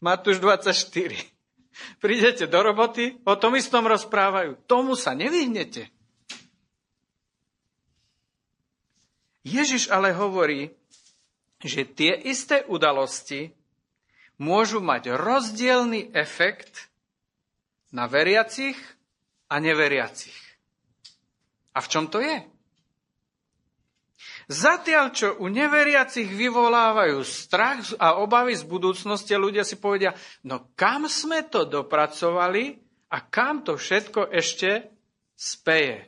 Matúš 0.00 0.40
24. 0.40 1.20
Prídete 2.02 2.48
do 2.48 2.58
roboty, 2.64 3.20
o 3.28 3.36
tom 3.36 3.60
istom 3.60 3.84
rozprávajú. 3.84 4.64
Tomu 4.64 4.96
sa 4.96 5.12
nevyhnete. 5.12 5.92
Ježiš 9.44 9.92
ale 9.92 10.16
hovorí, 10.16 10.72
že 11.66 11.84
tie 11.84 12.14
isté 12.14 12.64
udalosti 12.64 13.52
môžu 14.40 14.80
mať 14.80 15.12
rozdielný 15.12 16.14
efekt 16.14 16.88
na 17.92 18.06
veriacich 18.06 18.76
a 19.50 19.60
neveriacich. 19.60 20.36
A 21.76 21.84
v 21.84 21.90
čom 21.92 22.08
to 22.08 22.24
je? 22.24 22.40
Zatiaľ, 24.46 25.10
čo 25.10 25.34
u 25.42 25.50
neveriacich 25.50 26.30
vyvolávajú 26.30 27.18
strach 27.26 27.82
a 27.98 28.22
obavy 28.22 28.54
z 28.54 28.62
budúcnosti, 28.62 29.34
ľudia 29.34 29.66
si 29.66 29.74
povedia, 29.74 30.14
no 30.46 30.70
kam 30.78 31.10
sme 31.10 31.50
to 31.50 31.66
dopracovali 31.66 32.78
a 33.10 33.26
kam 33.26 33.66
to 33.66 33.74
všetko 33.74 34.30
ešte 34.30 34.86
speje. 35.34 36.06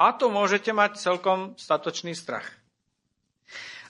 A 0.00 0.16
to 0.16 0.32
môžete 0.32 0.72
mať 0.72 0.96
celkom 0.96 1.52
statočný 1.60 2.16
strach. 2.16 2.59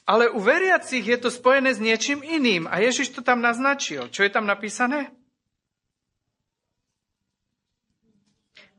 Ale 0.09 0.33
u 0.33 0.41
veriacich 0.41 1.05
je 1.05 1.19
to 1.21 1.31
spojené 1.31 1.77
s 1.77 1.81
niečím 1.81 2.25
iným. 2.25 2.67
A 2.67 2.83
Ježiš 2.83 3.15
to 3.15 3.21
tam 3.25 3.45
naznačil. 3.45 4.09
Čo 4.09 4.27
je 4.27 4.31
tam 4.33 4.49
napísané? 4.49 5.13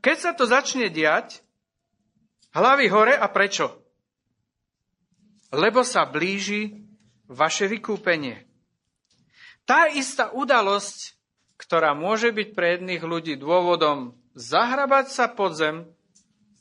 Keď 0.02 0.16
sa 0.18 0.32
to 0.34 0.50
začne 0.50 0.90
diať, 0.90 1.40
hlavy 2.58 2.90
hore 2.90 3.14
a 3.14 3.30
prečo? 3.30 3.78
Lebo 5.54 5.86
sa 5.86 6.08
blíži 6.08 6.82
vaše 7.30 7.70
vykúpenie. 7.70 8.44
Tá 9.62 9.86
istá 9.86 10.34
udalosť, 10.34 11.14
ktorá 11.54 11.94
môže 11.94 12.34
byť 12.34 12.48
pre 12.50 12.76
jedných 12.76 13.02
ľudí 13.06 13.38
dôvodom 13.38 14.18
zahrabať 14.34 15.06
sa 15.14 15.30
pod 15.30 15.54
zem, 15.54 15.86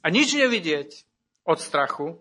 a 0.01 0.09
nič 0.09 0.33
nevidieť 0.33 1.05
od 1.45 1.61
strachu, 1.61 2.17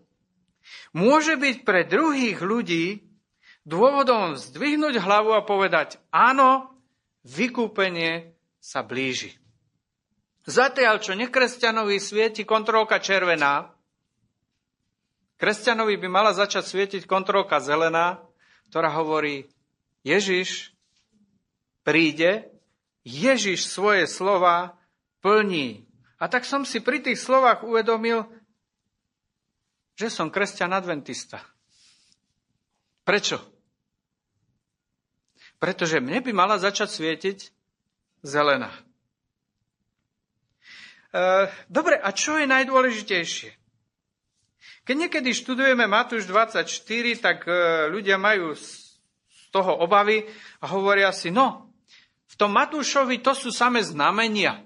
môže 0.93 1.37
byť 1.39 1.57
pre 1.63 1.87
druhých 1.87 2.39
ľudí 2.41 3.05
dôvodom 3.69 4.35
zdvihnúť 4.35 4.99
hlavu 4.99 5.37
a 5.37 5.45
povedať, 5.45 6.01
áno, 6.11 6.73
vykúpenie 7.23 8.33
sa 8.59 8.81
blíži. 8.85 9.37
Zatiaľ, 10.49 10.99
čo 11.05 11.13
nekresťanovi 11.15 12.01
svieti 12.01 12.49
kontrolka 12.49 12.99
červená, 12.99 13.71
kresťanovi 15.37 16.01
by 16.01 16.09
mala 16.09 16.33
začať 16.33 16.65
svietiť 16.65 17.03
kontrolka 17.05 17.61
zelená, 17.61 18.25
ktorá 18.73 18.91
hovorí, 18.97 19.47
Ježiš 20.01 20.73
príde, 21.85 22.49
Ježiš 23.05 23.69
svoje 23.69 24.09
slova 24.09 24.81
plní. 25.21 25.85
A 26.21 26.29
tak 26.29 26.45
som 26.45 26.65
si 26.65 26.81
pri 26.81 27.01
tých 27.01 27.21
slovách 27.21 27.65
uvedomil, 27.65 28.29
že 30.01 30.09
som 30.09 30.33
kresťan 30.33 30.73
adventista. 30.73 31.45
Prečo? 33.05 33.37
Pretože 35.61 36.01
mne 36.01 36.25
by 36.25 36.33
mala 36.33 36.57
začať 36.57 36.89
svietiť 36.89 37.39
zelená. 38.25 38.73
E, 41.13 41.53
dobre, 41.69 42.01
a 42.01 42.09
čo 42.17 42.41
je 42.41 42.49
najdôležitejšie? 42.49 43.51
Keď 44.89 44.97
niekedy 44.97 45.37
študujeme 45.37 45.85
Matúš 45.85 46.25
24, 46.25 46.65
tak 47.21 47.45
e, 47.45 47.53
ľudia 47.93 48.17
majú 48.17 48.57
z 48.57 48.89
toho 49.53 49.85
obavy 49.85 50.25
a 50.65 50.67
hovoria 50.73 51.13
si, 51.13 51.29
no, 51.29 51.77
v 52.25 52.35
tom 52.41 52.57
Matúšovi 52.57 53.21
to 53.21 53.37
sú 53.37 53.53
same 53.53 53.85
znamenia. 53.85 54.65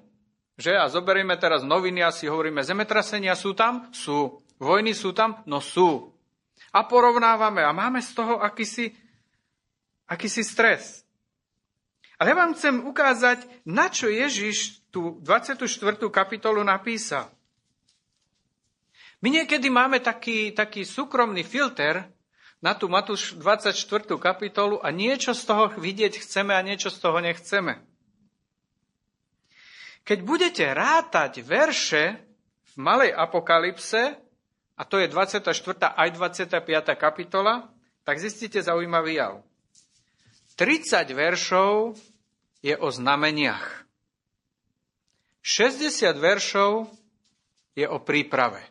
Že? 0.55 0.79
A 0.79 0.87
zoberieme 0.87 1.35
teraz 1.35 1.66
noviny 1.66 2.07
a 2.07 2.14
si 2.14 2.31
hovoríme, 2.31 2.62
zemetrasenia 2.62 3.35
sú 3.35 3.59
tam? 3.59 3.90
Sú. 3.90 4.43
Vojny 4.59 4.95
sú 4.95 5.11
tam? 5.11 5.43
No 5.45 5.59
sú. 5.59 6.14
A 6.75 6.87
porovnávame 6.87 7.62
a 7.62 7.75
máme 7.75 8.03
z 8.03 8.11
toho 8.14 8.38
akýsi, 8.43 8.95
akýsi 10.07 10.43
stres. 10.43 11.05
Ale 12.19 12.31
ja 12.31 12.37
vám 12.38 12.55
chcem 12.55 12.83
ukázať, 12.87 13.47
na 13.67 13.90
čo 13.90 14.07
Ježiš 14.07 14.87
tú 14.95 15.19
24. 15.23 15.67
kapitolu 16.11 16.62
napísal. 16.62 17.27
My 19.19 19.33
niekedy 19.33 19.67
máme 19.73 19.99
taký, 20.05 20.55
taký 20.55 20.85
súkromný 20.85 21.43
filter 21.43 22.07
na 22.64 22.73
tú 22.73 22.88
Matúš 22.88 23.37
24. 23.37 23.77
kapitolu 24.17 24.81
a 24.81 24.88
niečo 24.88 25.37
z 25.37 25.43
toho 25.45 25.64
vidieť 25.75 26.23
chceme 26.23 26.57
a 26.57 26.64
niečo 26.64 26.88
z 26.88 26.99
toho 27.03 27.19
nechceme. 27.21 27.83
Keď 30.05 30.19
budete 30.21 30.64
rátať 30.73 31.40
verše 31.40 32.21
v 32.73 32.75
malej 32.77 33.12
apokalypse, 33.17 34.23
a 34.74 34.82
to 34.82 34.98
je 34.98 35.06
24. 35.06 35.54
aj 35.94 36.08
25. 36.10 36.58
kapitola, 36.98 37.70
tak 38.02 38.18
zistíte 38.18 38.58
zaujímavý 38.58 39.22
jav. 39.22 39.34
30 40.58 41.10
veršov 41.14 41.98
je 42.62 42.74
o 42.78 42.88
znameniach. 42.90 43.87
60 45.42 46.14
veršov 46.18 46.90
je 47.74 47.87
o 47.87 47.98
príprave. 48.02 48.62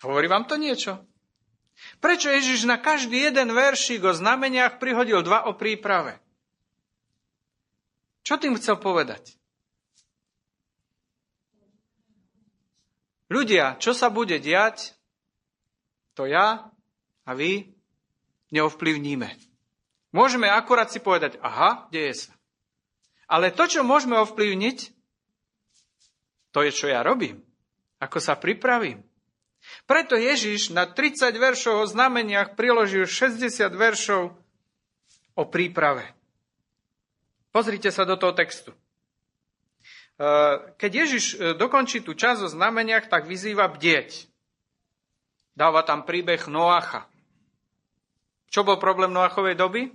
Hovorí 0.00 0.26
vám 0.28 0.48
to 0.48 0.56
niečo? 0.56 1.00
Prečo 2.00 2.28
Ježiš 2.28 2.68
na 2.68 2.76
každý 2.76 3.28
jeden 3.28 3.52
veršík 3.52 4.04
o 4.04 4.12
znameniach 4.12 4.80
prihodil 4.80 5.24
dva 5.24 5.48
o 5.48 5.56
príprave? 5.56 6.20
Čo 8.24 8.36
tým 8.36 8.56
chcel 8.60 8.76
povedať? 8.76 9.39
Ľudia, 13.30 13.78
čo 13.78 13.94
sa 13.94 14.10
bude 14.10 14.42
diať, 14.42 14.98
to 16.18 16.26
ja 16.26 16.66
a 17.22 17.30
vy 17.30 17.70
neovplyvníme. 18.50 19.30
Môžeme 20.10 20.50
akurát 20.50 20.90
si 20.90 20.98
povedať, 20.98 21.38
aha, 21.38 21.86
deje 21.94 22.26
sa. 22.26 22.32
Ale 23.30 23.54
to, 23.54 23.70
čo 23.70 23.86
môžeme 23.86 24.18
ovplyvniť, 24.18 24.78
to 26.50 26.66
je, 26.66 26.74
čo 26.74 26.90
ja 26.90 27.06
robím. 27.06 27.38
Ako 28.02 28.18
sa 28.18 28.34
pripravím. 28.34 29.06
Preto 29.86 30.18
Ježiš 30.18 30.74
na 30.74 30.90
30 30.90 31.30
veršov 31.30 31.86
o 31.86 31.86
znameniach 31.86 32.58
priložil 32.58 33.06
60 33.06 33.70
veršov 33.70 34.34
o 35.38 35.42
príprave. 35.46 36.10
Pozrite 37.54 37.94
sa 37.94 38.02
do 38.02 38.18
toho 38.18 38.34
textu. 38.34 38.74
E, 40.20 40.24
keď 40.76 40.90
Ježiš 40.92 41.24
e, 41.32 41.36
dokončí 41.56 42.04
tú 42.04 42.12
časť 42.12 42.44
o 42.44 42.52
znameniach, 42.52 43.08
tak 43.08 43.24
vyzýva 43.24 43.72
bdieť. 43.72 44.28
Dáva 45.56 45.80
tam 45.80 46.04
príbeh 46.04 46.44
Noacha. 46.44 47.08
Čo 48.52 48.60
bol 48.60 48.76
problém 48.76 49.08
Noachovej 49.16 49.56
doby? 49.56 49.88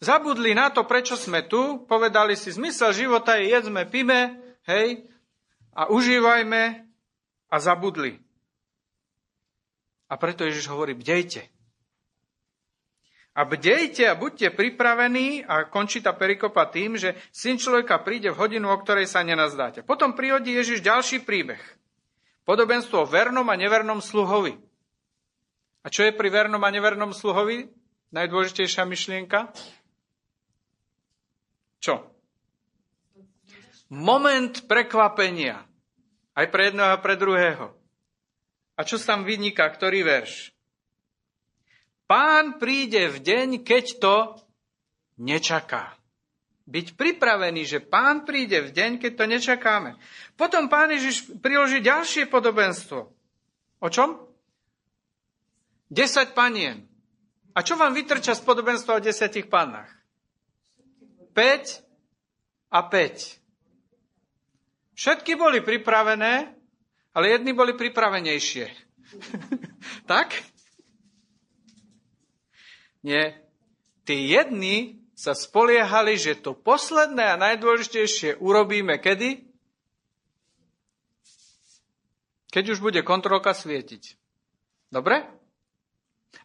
Zabudli 0.00 0.56
na 0.56 0.72
to, 0.72 0.84
prečo 0.88 1.16
sme 1.16 1.44
tu, 1.44 1.84
povedali 1.84 2.36
si, 2.36 2.52
zmysel 2.52 2.92
života 2.96 3.36
je 3.36 3.52
jedzme, 3.52 3.84
pime, 3.88 4.38
hej, 4.68 5.08
a 5.76 5.88
užívajme 5.92 6.62
a 7.52 7.56
zabudli. 7.60 8.20
A 10.06 10.14
preto 10.14 10.46
Ježiš 10.46 10.70
hovorí, 10.70 10.94
bdejte. 10.94 11.55
A 13.36 13.44
bdejte 13.44 14.08
a 14.08 14.16
buďte 14.16 14.56
pripravení 14.56 15.44
a 15.44 15.68
končí 15.68 16.00
tá 16.00 16.16
perikopa 16.16 16.72
tým, 16.72 16.96
že 16.96 17.12
syn 17.28 17.60
človeka 17.60 18.00
príde 18.00 18.32
v 18.32 18.40
hodinu, 18.40 18.72
o 18.72 18.80
ktorej 18.80 19.04
sa 19.04 19.20
nenazdáte. 19.20 19.84
Potom 19.84 20.16
prihodí 20.16 20.56
Ježiš 20.56 20.80
ďalší 20.80 21.20
príbeh. 21.20 21.60
Podobenstvo 22.48 23.04
o 23.04 23.10
vernom 23.10 23.44
a 23.52 23.60
nevernom 23.60 24.00
sluhovi. 24.00 24.56
A 25.84 25.92
čo 25.92 26.08
je 26.08 26.16
pri 26.16 26.32
vernom 26.32 26.64
a 26.64 26.72
nevernom 26.72 27.12
sluhovi? 27.12 27.68
Najdôležitejšia 28.16 28.88
myšlienka? 28.88 29.52
Čo? 31.84 32.08
Moment 33.92 34.64
prekvapenia. 34.64 35.60
Aj 36.32 36.46
pre 36.48 36.72
jedného 36.72 36.88
a 36.88 37.02
pre 37.04 37.20
druhého. 37.20 37.76
A 38.76 38.80
čo 38.80 38.96
tam 38.96 39.28
vyniká? 39.28 39.68
Ktorý 39.68 40.00
verš? 40.00 40.55
Pán 42.06 42.62
príde 42.62 43.10
v 43.10 43.18
deň, 43.18 43.48
keď 43.66 43.84
to 43.98 44.16
nečaká. 45.18 45.94
Byť 46.66 46.98
pripravený, 46.98 47.62
že 47.62 47.78
pán 47.78 48.26
príde 48.26 48.62
v 48.62 48.74
deň, 48.74 48.98
keď 48.98 49.12
to 49.14 49.24
nečakáme. 49.26 49.94
Potom 50.34 50.66
pán 50.66 50.90
Ježiš 50.90 51.30
priloží 51.38 51.78
ďalšie 51.82 52.26
podobenstvo. 52.26 53.10
O 53.82 53.88
čom? 53.90 54.18
Desať 55.86 56.34
panien. 56.34 56.82
A 57.54 57.62
čo 57.62 57.78
vám 57.78 57.94
vytrča 57.94 58.34
z 58.34 58.42
podobenstva 58.42 58.98
o 58.98 59.04
desiatich 59.04 59.46
pannách? 59.46 59.88
5 61.38 61.86
a 62.74 62.80
5. 62.82 63.38
Všetky 64.96 65.36
boli 65.38 65.62
pripravené, 65.62 66.50
ale 67.14 67.24
jedni 67.30 67.52
boli 67.54 67.78
pripravenejšie. 67.78 68.66
tak? 70.10 70.34
Nie. 73.06 73.38
Tí 74.02 74.34
jedni 74.34 74.98
sa 75.14 75.38
spoliehali, 75.38 76.18
že 76.18 76.42
to 76.42 76.58
posledné 76.58 77.22
a 77.22 77.38
najdôležitejšie 77.38 78.42
urobíme 78.42 78.98
kedy? 78.98 79.46
Keď 82.50 82.64
už 82.74 82.82
bude 82.82 83.06
kontrolka 83.06 83.54
svietiť. 83.54 84.18
Dobre? 84.90 85.22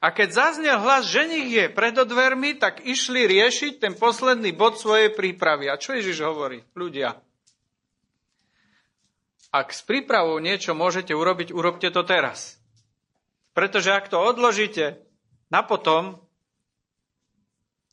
A 0.01 0.07
keď 0.13 0.29
zaznel 0.33 0.77
hlas, 0.81 1.09
že 1.09 1.25
nich 1.25 1.49
je 1.49 1.65
pred 1.69 1.93
dvermi, 1.97 2.57
tak 2.61 2.85
išli 2.85 3.25
riešiť 3.25 3.81
ten 3.81 3.93
posledný 3.97 4.53
bod 4.53 4.77
svojej 4.77 5.13
prípravy. 5.13 5.65
A 5.65 5.81
čo 5.81 5.97
Ježiš 5.97 6.21
hovorí? 6.21 6.61
Ľudia. 6.77 7.17
Ak 9.51 9.75
s 9.75 9.81
prípravou 9.83 10.39
niečo 10.39 10.77
môžete 10.77 11.11
urobiť, 11.11 11.51
urobte 11.51 11.89
to 11.91 12.05
teraz. 12.07 12.55
Pretože 13.51 13.91
ak 13.91 14.07
to 14.07 14.15
odložíte 14.15 15.03
na 15.51 15.59
potom, 15.59 16.23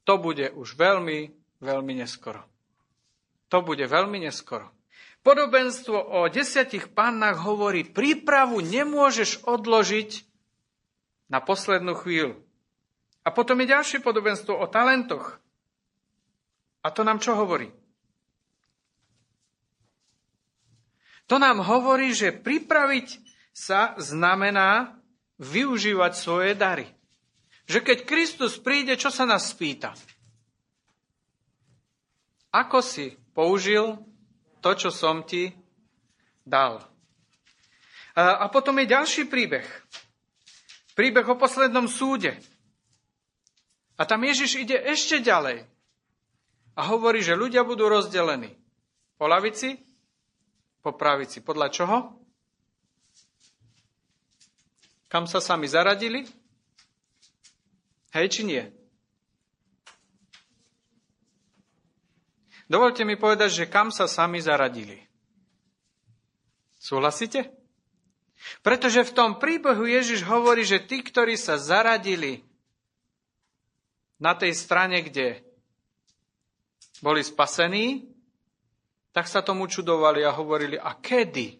to 0.09 0.17
bude 0.17 0.57
už 0.57 0.73
veľmi, 0.73 1.37
veľmi 1.61 1.93
neskoro. 2.01 2.41
To 3.53 3.61
bude 3.61 3.85
veľmi 3.85 4.25
neskoro. 4.25 4.73
Podobenstvo 5.21 6.01
o 6.01 6.33
desiatich 6.33 6.89
pannách 6.97 7.45
hovorí, 7.45 7.85
prípravu 7.85 8.65
nemôžeš 8.65 9.45
odložiť 9.45 10.25
na 11.29 11.45
poslednú 11.45 11.93
chvíľu. 11.93 12.41
A 13.21 13.29
potom 13.29 13.61
je 13.61 13.69
ďalšie 13.69 14.01
podobenstvo 14.01 14.57
o 14.57 14.65
talentoch. 14.65 15.37
A 16.81 16.89
to 16.89 17.05
nám 17.05 17.21
čo 17.21 17.37
hovorí? 17.37 17.69
To 21.29 21.37
nám 21.37 21.61
hovorí, 21.61 22.17
že 22.17 22.33
pripraviť 22.33 23.21
sa 23.53 23.93
znamená 24.01 24.97
využívať 25.37 26.13
svoje 26.17 26.57
dary. 26.57 26.89
Že 27.69 27.85
keď 27.85 27.99
Kristus 28.09 28.57
príde, 28.57 28.97
čo 28.97 29.13
sa 29.13 29.29
nás 29.29 29.53
spýta? 29.53 29.93
Ako 32.49 32.81
si 32.81 33.13
použil 33.37 34.01
to, 34.65 34.73
čo 34.73 34.89
som 34.89 35.21
ti 35.21 35.53
dal? 36.49 36.81
A 38.17 38.49
potom 38.49 38.73
je 38.81 38.89
ďalší 38.89 39.29
príbeh. 39.29 39.69
Príbeh 40.97 41.29
o 41.29 41.37
poslednom 41.37 41.87
súde. 41.87 42.41
A 44.01 44.09
tam 44.09 44.25
Ježiš 44.25 44.65
ide 44.65 44.75
ešte 44.75 45.21
ďalej. 45.21 45.63
A 46.75 46.81
hovorí, 46.89 47.21
že 47.21 47.37
ľudia 47.37 47.69
budú 47.69 47.87
rozdelení. 47.87 48.57
Po 49.21 49.29
lavici, 49.29 49.77
po 50.81 50.97
pravici. 50.97 51.45
Podľa 51.45 51.69
čoho? 51.69 51.99
Kam 55.07 55.29
sa 55.29 55.39
sami 55.39 55.69
zaradili? 55.69 56.25
Hej, 58.13 58.27
či 58.33 58.43
nie? 58.49 58.65
Dovolte 62.69 63.05
mi 63.05 63.17
povedať, 63.17 63.65
že 63.65 63.71
kam 63.73 63.89
sa 63.89 64.05
sami 64.05 64.41
zaradili. 64.45 65.01
Súhlasíte? 66.77 67.53
Pretože 68.65 69.05
v 69.05 69.15
tom 69.17 69.31
príbehu 69.37 69.85
Ježiš 69.89 70.25
hovorí, 70.25 70.65
že 70.65 70.81
tí, 70.81 71.05
ktorí 71.05 71.37
sa 71.37 71.61
zaradili 71.61 72.45
na 74.21 74.33
tej 74.33 74.57
strane, 74.57 75.05
kde 75.05 75.43
boli 77.05 77.21
spasení, 77.21 78.09
tak 79.13 79.27
sa 79.29 79.43
tomu 79.43 79.67
čudovali 79.67 80.23
a 80.23 80.33
hovorili, 80.33 80.77
a 80.79 80.95
kedy? 80.95 81.59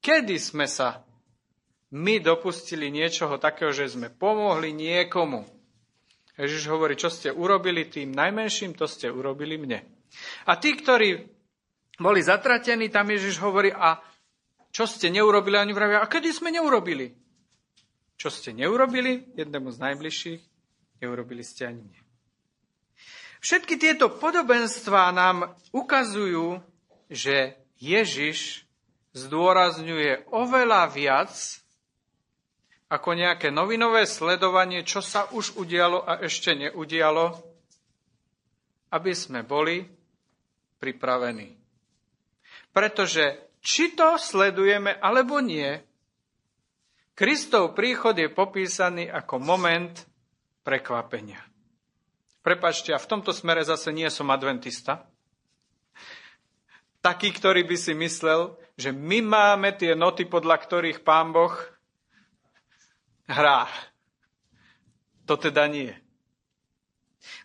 Kedy 0.00 0.36
sme 0.38 0.66
sa 0.70 1.05
my 1.96 2.20
dopustili 2.20 2.92
niečoho 2.92 3.40
takého, 3.40 3.72
že 3.72 3.96
sme 3.96 4.12
pomohli 4.12 4.76
niekomu? 4.76 5.48
Ježiš 6.36 6.68
hovorí, 6.68 7.00
čo 7.00 7.08
ste 7.08 7.32
urobili 7.32 7.88
tým 7.88 8.12
najmenším, 8.12 8.76
to 8.76 8.84
ste 8.84 9.08
urobili 9.08 9.56
mne. 9.56 9.80
A 10.44 10.60
tí, 10.60 10.76
ktorí 10.76 11.24
boli 11.96 12.20
zatratení, 12.20 12.92
tam 12.92 13.08
Ježiš 13.08 13.40
hovorí, 13.40 13.72
a 13.72 13.96
čo 14.68 14.84
ste 14.84 15.08
neurobili? 15.08 15.56
Ani 15.56 15.72
vravia, 15.72 16.04
a 16.04 16.10
kedy 16.12 16.28
sme 16.36 16.52
neurobili? 16.52 17.16
Čo 18.20 18.28
ste 18.28 18.52
neurobili 18.52 19.32
jednému 19.32 19.72
z 19.72 19.78
najbližších, 19.80 20.42
neurobili 21.00 21.40
ste 21.40 21.72
ani 21.72 21.80
mne. 21.88 22.00
Všetky 23.40 23.80
tieto 23.80 24.12
podobenstvá 24.12 25.08
nám 25.16 25.56
ukazujú, 25.72 26.60
že 27.08 27.56
Ježiš 27.80 28.68
zdôrazňuje 29.16 30.28
oveľa 30.28 30.92
viac 30.92 31.32
ako 32.86 33.18
nejaké 33.18 33.50
novinové 33.50 34.06
sledovanie, 34.06 34.86
čo 34.86 35.02
sa 35.02 35.26
už 35.34 35.58
udialo 35.58 36.06
a 36.06 36.22
ešte 36.22 36.54
neudialo, 36.54 37.34
aby 38.94 39.12
sme 39.12 39.42
boli 39.42 39.82
pripravení. 40.78 41.50
Pretože 42.70 43.56
či 43.58 43.98
to 43.98 44.14
sledujeme 44.14 44.94
alebo 45.02 45.42
nie, 45.42 45.66
Kristov 47.16 47.72
príchod 47.72 48.12
je 48.12 48.28
popísaný 48.28 49.08
ako 49.08 49.40
moment 49.40 50.04
prekvapenia. 50.60 51.40
Prepačte, 52.44 52.94
a 52.94 53.00
v 53.00 53.10
tomto 53.10 53.32
smere 53.32 53.64
zase 53.64 53.90
nie 53.90 54.06
som 54.12 54.30
adventista. 54.30 55.02
Taký, 57.00 57.34
ktorý 57.34 57.64
by 57.66 57.76
si 57.80 57.96
myslel, 57.96 58.54
že 58.76 58.92
my 58.92 59.24
máme 59.24 59.74
tie 59.74 59.96
noty, 59.96 60.28
podľa 60.28 60.60
ktorých 60.60 61.02
pán 61.02 61.32
Boh 61.32 61.56
hrá. 63.26 63.66
To 65.26 65.34
teda 65.34 65.66
nie. 65.66 65.90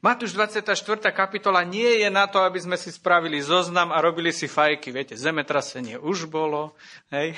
Matúš 0.01 0.33
24. 0.37 0.77
kapitola 1.13 1.65
nie 1.65 2.05
je 2.05 2.09
na 2.13 2.29
to, 2.29 2.41
aby 2.41 2.61
sme 2.61 2.77
si 2.77 2.93
spravili 2.93 3.41
zoznam 3.41 3.89
a 3.89 4.01
robili 4.01 4.29
si 4.29 4.45
fajky. 4.45 4.93
Viete, 4.93 5.17
zemetrasenie 5.17 5.97
už 5.97 6.29
bolo, 6.29 6.77
hej. 7.09 7.33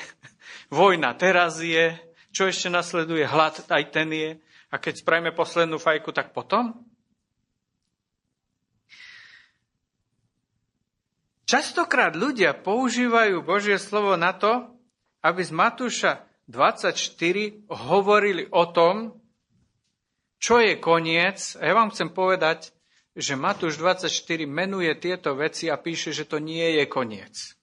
vojna 0.71 1.15
teraz 1.15 1.63
je, 1.63 1.95
čo 2.35 2.47
ešte 2.47 2.67
nasleduje, 2.67 3.23
hlad 3.23 3.63
aj 3.67 3.83
ten 3.91 4.09
je. 4.11 4.31
A 4.73 4.75
keď 4.81 4.99
spravíme 4.99 5.31
poslednú 5.31 5.79
fajku, 5.79 6.11
tak 6.11 6.35
potom? 6.35 6.83
Častokrát 11.43 12.17
ľudia 12.17 12.57
používajú 12.57 13.45
Božie 13.45 13.77
slovo 13.77 14.17
na 14.17 14.33
to, 14.33 14.73
aby 15.21 15.43
z 15.45 15.51
Matúša 15.53 16.13
24 16.47 17.71
hovorili 17.71 18.43
o 18.51 18.67
tom, 18.71 19.15
čo 20.43 20.59
je 20.59 20.75
koniec. 20.75 21.55
A 21.55 21.71
ja 21.71 21.73
vám 21.75 21.91
chcem 21.95 22.11
povedať, 22.11 22.75
že 23.15 23.39
Matúš 23.39 23.79
24 23.79 24.11
menuje 24.49 24.91
tieto 24.99 25.37
veci 25.37 25.71
a 25.71 25.79
píše, 25.79 26.11
že 26.11 26.27
to 26.27 26.41
nie 26.43 26.81
je 26.81 26.83
koniec. 26.89 27.55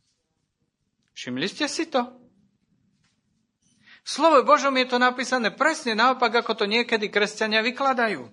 Všimli 1.13 1.47
ste 1.51 1.69
si 1.69 1.91
to? 1.91 2.07
V 4.01 4.09
slove 4.09 4.41
Božom 4.49 4.73
je 4.81 4.89
to 4.89 4.97
napísané 4.97 5.53
presne 5.53 5.93
naopak, 5.93 6.41
ako 6.41 6.65
to 6.65 6.65
niekedy 6.65 7.13
kresťania 7.13 7.61
vykladajú. 7.61 8.25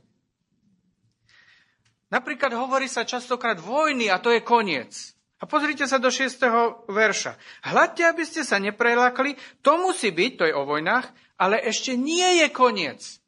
Napríklad 2.08 2.56
hovorí 2.56 2.88
sa 2.88 3.04
častokrát 3.04 3.60
vojny 3.60 4.08
a 4.08 4.16
to 4.24 4.32
je 4.32 4.40
koniec. 4.40 5.17
A 5.38 5.46
pozrite 5.46 5.86
sa 5.86 6.02
do 6.02 6.10
6. 6.10 6.90
verša. 6.90 7.38
Hľadte, 7.70 8.02
aby 8.10 8.26
ste 8.26 8.42
sa 8.42 8.58
neprelakli, 8.58 9.38
to 9.62 9.78
musí 9.78 10.10
byť, 10.10 10.32
to 10.34 10.44
je 10.50 10.54
o 10.58 10.66
vojnách, 10.66 11.06
ale 11.38 11.62
ešte 11.62 11.94
nie 11.94 12.42
je 12.42 12.48
koniec. 12.50 13.22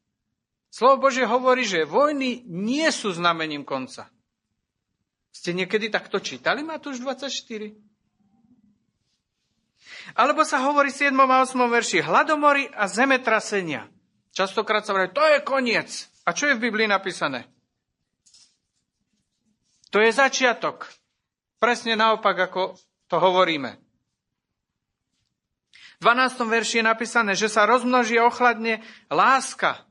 Slovo 0.73 1.05
Bože 1.09 1.25
hovorí, 1.25 1.65
že 1.65 1.85
vojny 1.85 2.45
nie 2.49 2.89
sú 2.89 3.13
znamením 3.13 3.61
konca. 3.61 4.09
Ste 5.29 5.53
niekedy 5.53 5.93
takto 5.93 6.17
čítali 6.17 6.65
Matúš 6.65 7.01
24? 7.01 7.77
Alebo 10.17 10.41
sa 10.41 10.65
hovorí 10.65 10.89
v 10.89 11.13
7. 11.13 11.13
a 11.13 11.45
8. 11.45 11.53
verši 11.69 12.01
hladomory 12.01 12.73
a 12.73 12.89
zemetrasenia. 12.89 13.85
Častokrát 14.33 14.81
sa 14.81 14.97
hovorí, 14.97 15.13
to 15.13 15.21
je 15.21 15.45
koniec. 15.45 16.09
A 16.25 16.33
čo 16.33 16.49
je 16.49 16.57
v 16.57 16.69
Biblii 16.69 16.89
napísané? 16.89 17.45
To 19.89 20.01
je 20.01 20.09
začiatok. 20.13 20.89
Presne 21.59 21.99
naopak, 21.99 22.49
ako 22.49 22.79
to 23.11 23.19
hovoríme. 23.19 23.75
V 25.99 26.07
12. 26.07 26.47
verši 26.47 26.79
je 26.79 26.85
napísané, 26.87 27.35
že 27.35 27.51
sa 27.51 27.67
rozmnoží 27.67 28.15
ochladne 28.15 28.79
láska. 29.11 29.83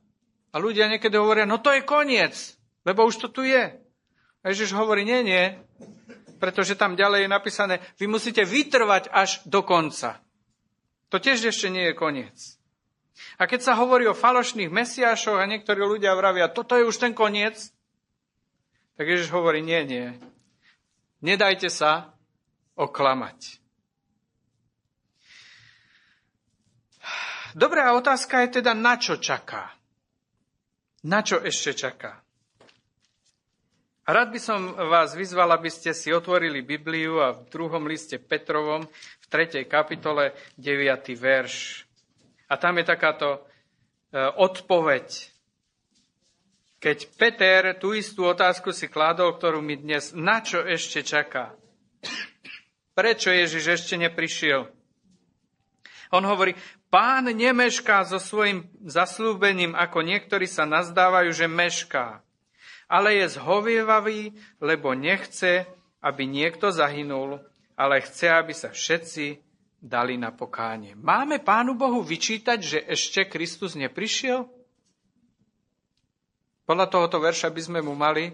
A 0.48 0.56
ľudia 0.56 0.88
niekedy 0.88 1.20
hovoria, 1.20 1.44
no 1.44 1.60
to 1.60 1.68
je 1.68 1.84
koniec, 1.84 2.32
lebo 2.88 3.04
už 3.04 3.20
to 3.20 3.28
tu 3.28 3.44
je. 3.44 3.76
A 4.40 4.44
Ježiš 4.48 4.72
hovorí, 4.72 5.04
nie, 5.04 5.20
nie, 5.20 5.44
pretože 6.40 6.80
tam 6.80 6.96
ďalej 6.96 7.28
je 7.28 7.34
napísané, 7.34 7.74
vy 8.00 8.08
musíte 8.08 8.40
vytrvať 8.48 9.12
až 9.12 9.44
do 9.44 9.60
konca. 9.60 10.16
To 11.12 11.20
tiež 11.20 11.52
ešte 11.52 11.68
nie 11.68 11.92
je 11.92 11.98
koniec. 11.98 12.56
A 13.36 13.44
keď 13.44 13.68
sa 13.68 13.72
hovorí 13.76 14.08
o 14.08 14.16
falošných 14.16 14.72
mesiášoch 14.72 15.36
a 15.36 15.50
niektorí 15.50 15.84
ľudia 15.84 16.16
vravia, 16.16 16.48
toto 16.48 16.78
je 16.78 16.88
už 16.88 16.96
ten 16.96 17.12
koniec, 17.12 17.74
tak 18.96 19.04
Ježiš 19.04 19.28
hovorí, 19.28 19.60
nie, 19.60 19.84
nie. 19.84 20.06
Nedajte 21.18 21.66
sa 21.66 22.14
oklamať. 22.78 23.58
Dobrá 27.58 27.90
otázka 27.98 28.46
je 28.46 28.62
teda, 28.62 28.70
na 28.70 28.94
čo 28.94 29.18
čaká? 29.18 29.74
Na 31.02 31.26
čo 31.26 31.42
ešte 31.42 31.74
čaká? 31.74 32.22
Rád 34.08 34.28
by 34.30 34.40
som 34.40 34.60
vás 34.72 35.12
vyzval, 35.12 35.52
aby 35.52 35.68
ste 35.68 35.90
si 35.92 36.14
otvorili 36.14 36.62
Bibliu 36.64 37.20
a 37.20 37.34
v 37.34 37.50
druhom 37.50 37.84
liste 37.84 38.16
Petrovom, 38.16 38.86
v 39.20 39.26
3. 39.26 39.68
kapitole, 39.68 40.32
9. 40.54 41.12
verš. 41.18 41.84
A 42.48 42.56
tam 42.56 42.80
je 42.80 42.88
takáto 42.88 43.28
e, 43.36 43.40
odpoveď 44.16 45.37
keď 46.78 46.98
Peter 47.18 47.62
tú 47.74 47.90
istú 47.90 48.30
otázku 48.30 48.70
si 48.70 48.86
kládol, 48.86 49.34
ktorú 49.34 49.58
mi 49.58 49.74
dnes, 49.74 50.14
na 50.14 50.38
čo 50.38 50.62
ešte 50.62 51.02
čaká? 51.02 51.58
Prečo 52.94 53.34
Ježiš 53.34 53.82
ešte 53.82 53.94
neprišiel? 53.98 54.70
On 56.14 56.24
hovorí, 56.24 56.54
pán 56.88 57.28
nemešká 57.28 58.06
so 58.06 58.22
svojim 58.22 58.70
zaslúbením, 58.86 59.74
ako 59.74 60.06
niektorí 60.06 60.46
sa 60.46 60.64
nazdávajú, 60.64 61.30
že 61.34 61.46
mešká. 61.50 62.22
Ale 62.88 63.20
je 63.20 63.36
zhovievavý, 63.36 64.32
lebo 64.62 64.96
nechce, 64.96 65.68
aby 66.00 66.24
niekto 66.24 66.72
zahynul, 66.72 67.42
ale 67.76 68.00
chce, 68.00 68.32
aby 68.32 68.54
sa 68.56 68.72
všetci 68.72 69.42
dali 69.78 70.18
na 70.18 70.34
pokánie. 70.34 70.98
Máme 70.98 71.38
Pánu 71.38 71.78
Bohu 71.78 72.02
vyčítať, 72.02 72.58
že 72.58 72.78
ešte 72.82 73.30
Kristus 73.30 73.78
neprišiel? 73.78 74.57
Podľa 76.68 76.86
tohoto 76.92 77.16
verša 77.16 77.48
by 77.48 77.60
sme 77.64 77.80
mu 77.80 77.96
mali 77.96 78.28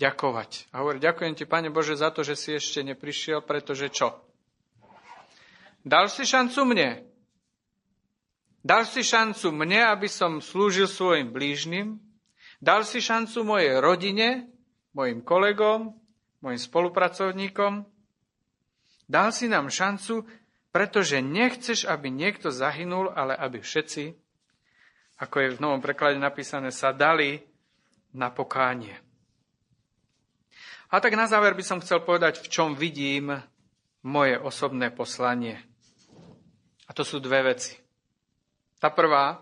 ďakovať. 0.00 0.72
A 0.72 0.80
hovorí, 0.80 0.96
ďakujem 0.96 1.36
ti, 1.36 1.44
Pane 1.44 1.68
Bože, 1.68 1.92
za 1.92 2.08
to, 2.08 2.24
že 2.24 2.40
si 2.40 2.56
ešte 2.56 2.80
neprišiel, 2.80 3.44
pretože 3.44 3.92
čo? 3.92 4.16
Dal 5.84 6.08
si 6.08 6.24
šancu 6.24 6.64
mne. 6.64 7.04
Dal 8.64 8.88
si 8.88 9.04
šancu 9.04 9.52
mne, 9.52 9.92
aby 9.92 10.08
som 10.08 10.40
slúžil 10.40 10.88
svojim 10.88 11.28
blížnym. 11.28 12.00
Dal 12.64 12.88
si 12.88 13.04
šancu 13.04 13.44
mojej 13.44 13.76
rodine, 13.76 14.48
mojim 14.96 15.20
kolegom, 15.20 15.92
mojim 16.40 16.60
spolupracovníkom. 16.64 17.84
Dal 19.04 19.36
si 19.36 19.52
nám 19.52 19.68
šancu, 19.68 20.24
pretože 20.72 21.20
nechceš, 21.20 21.84
aby 21.84 22.08
niekto 22.08 22.48
zahynul, 22.48 23.12
ale 23.12 23.36
aby 23.36 23.60
všetci 23.60 24.16
ako 25.22 25.36
je 25.38 25.54
v 25.54 25.62
novom 25.62 25.78
preklade 25.78 26.18
napísané, 26.18 26.74
sa 26.74 26.90
dali 26.90 27.38
na 28.10 28.26
pokánie. 28.34 28.98
A 30.90 30.98
tak 30.98 31.14
na 31.14 31.30
záver 31.30 31.54
by 31.54 31.62
som 31.62 31.78
chcel 31.78 32.02
povedať, 32.02 32.42
v 32.42 32.50
čom 32.50 32.74
vidím 32.74 33.30
moje 34.02 34.34
osobné 34.34 34.90
poslanie. 34.90 35.62
A 36.84 36.92
to 36.92 37.06
sú 37.06 37.22
dve 37.22 37.54
veci. 37.54 37.78
Tá 38.82 38.90
prvá, 38.90 39.38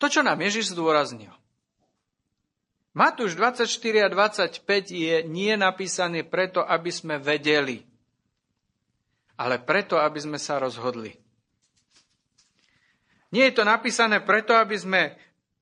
to, 0.00 0.08
čo 0.08 0.24
nám 0.24 0.40
Ježiš 0.40 0.72
zdôraznil. 0.72 1.32
Matúš 2.96 3.36
24 3.36 3.68
a 4.06 4.08
25 4.08 4.64
je 4.92 5.16
nie 5.28 5.52
napísané 5.60 6.24
preto, 6.24 6.64
aby 6.64 6.88
sme 6.88 7.20
vedeli, 7.20 7.84
ale 9.36 9.60
preto, 9.60 10.00
aby 10.00 10.20
sme 10.20 10.38
sa 10.40 10.56
rozhodli. 10.56 11.19
Nie 13.30 13.50
je 13.50 13.62
to 13.62 13.64
napísané 13.66 14.18
preto, 14.22 14.58
aby 14.58 14.74
sme 14.74 15.02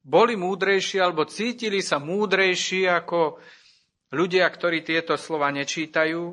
boli 0.01 0.41
múdrejší 0.41 1.05
alebo 1.05 1.29
cítili 1.29 1.85
sa 1.85 2.01
múdrejší 2.01 2.89
ako 2.89 3.37
ľudia, 4.17 4.49
ktorí 4.49 4.81
tieto 4.81 5.21
slova 5.21 5.53
nečítajú, 5.53 6.33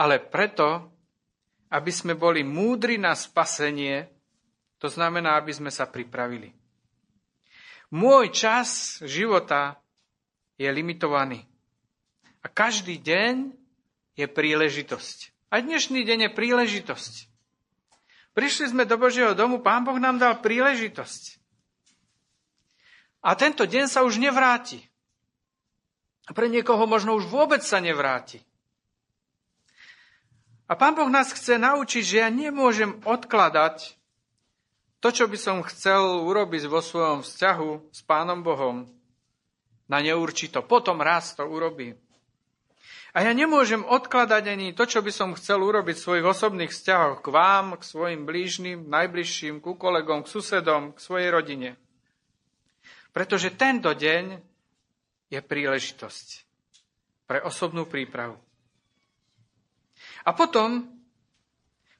ale 0.00 0.16
preto, 0.24 0.88
aby 1.68 1.92
sme 1.92 2.16
boli 2.16 2.40
múdri 2.40 2.96
na 2.96 3.12
spasenie, 3.12 4.08
to 4.80 4.88
znamená, 4.88 5.36
aby 5.36 5.52
sme 5.52 5.68
sa 5.68 5.84
pripravili. 5.84 6.52
Môj 7.92 8.32
čas 8.32 8.98
života 9.04 9.76
je 10.56 10.66
limitovaný. 10.66 11.44
A 12.40 12.46
každý 12.48 13.00
deň 13.00 13.52
je 14.16 14.26
príležitosť. 14.28 15.48
A 15.52 15.60
dnešný 15.60 16.02
deň 16.02 16.18
je 16.28 16.30
príležitosť. 16.32 17.33
Prišli 18.34 18.74
sme 18.74 18.82
do 18.82 18.98
Božieho 18.98 19.32
domu, 19.32 19.62
Pán 19.62 19.86
Boh 19.86 19.96
nám 19.96 20.18
dal 20.18 20.42
príležitosť. 20.42 21.38
A 23.24 23.38
tento 23.38 23.64
deň 23.64 23.86
sa 23.86 24.02
už 24.02 24.18
nevráti. 24.18 24.82
A 26.26 26.34
pre 26.34 26.50
niekoho 26.50 26.84
možno 26.84 27.14
už 27.14 27.30
vôbec 27.30 27.62
sa 27.62 27.78
nevráti. 27.78 28.42
A 30.66 30.74
Pán 30.74 30.98
Boh 30.98 31.08
nás 31.08 31.30
chce 31.30 31.56
naučiť, 31.56 32.02
že 32.02 32.16
ja 32.20 32.28
nemôžem 32.28 32.98
odkladať 33.06 33.96
to, 34.98 35.08
čo 35.12 35.24
by 35.28 35.36
som 35.36 35.60
chcel 35.68 36.24
urobiť 36.24 36.64
vo 36.66 36.80
svojom 36.80 37.20
vzťahu 37.22 37.92
s 37.92 38.00
Pánom 38.02 38.40
Bohom 38.40 38.88
na 39.84 40.00
neurčito. 40.00 40.64
Potom 40.64 41.04
raz 41.04 41.36
to 41.36 41.44
urobím. 41.44 42.03
A 43.14 43.22
ja 43.22 43.30
nemôžem 43.30 43.86
odkladať 43.86 44.42
ani 44.50 44.74
to, 44.74 44.90
čo 44.90 44.98
by 44.98 45.14
som 45.14 45.38
chcel 45.38 45.62
urobiť 45.62 45.94
v 45.94 46.02
svojich 46.02 46.26
osobných 46.26 46.74
vzťahoch 46.74 47.22
k 47.22 47.30
vám, 47.30 47.78
k 47.78 47.86
svojim 47.86 48.26
blížnym, 48.26 48.90
najbližším, 48.90 49.62
ku 49.62 49.78
kolegom, 49.78 50.26
k 50.26 50.32
susedom, 50.34 50.90
k 50.90 50.98
svojej 50.98 51.30
rodine. 51.30 51.78
Pretože 53.14 53.54
tento 53.54 53.94
deň 53.94 54.42
je 55.30 55.38
príležitosť 55.38 56.26
pre 57.30 57.38
osobnú 57.46 57.86
prípravu. 57.86 58.34
A 60.26 60.34
potom, 60.34 60.82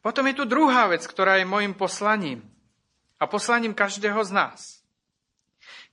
potom 0.02 0.26
je 0.26 0.34
tu 0.34 0.44
druhá 0.50 0.90
vec, 0.90 1.06
ktorá 1.06 1.38
je 1.38 1.46
môjim 1.46 1.78
poslaním 1.78 2.42
a 3.22 3.30
poslaním 3.30 3.70
každého 3.70 4.18
z 4.26 4.34
nás. 4.34 4.60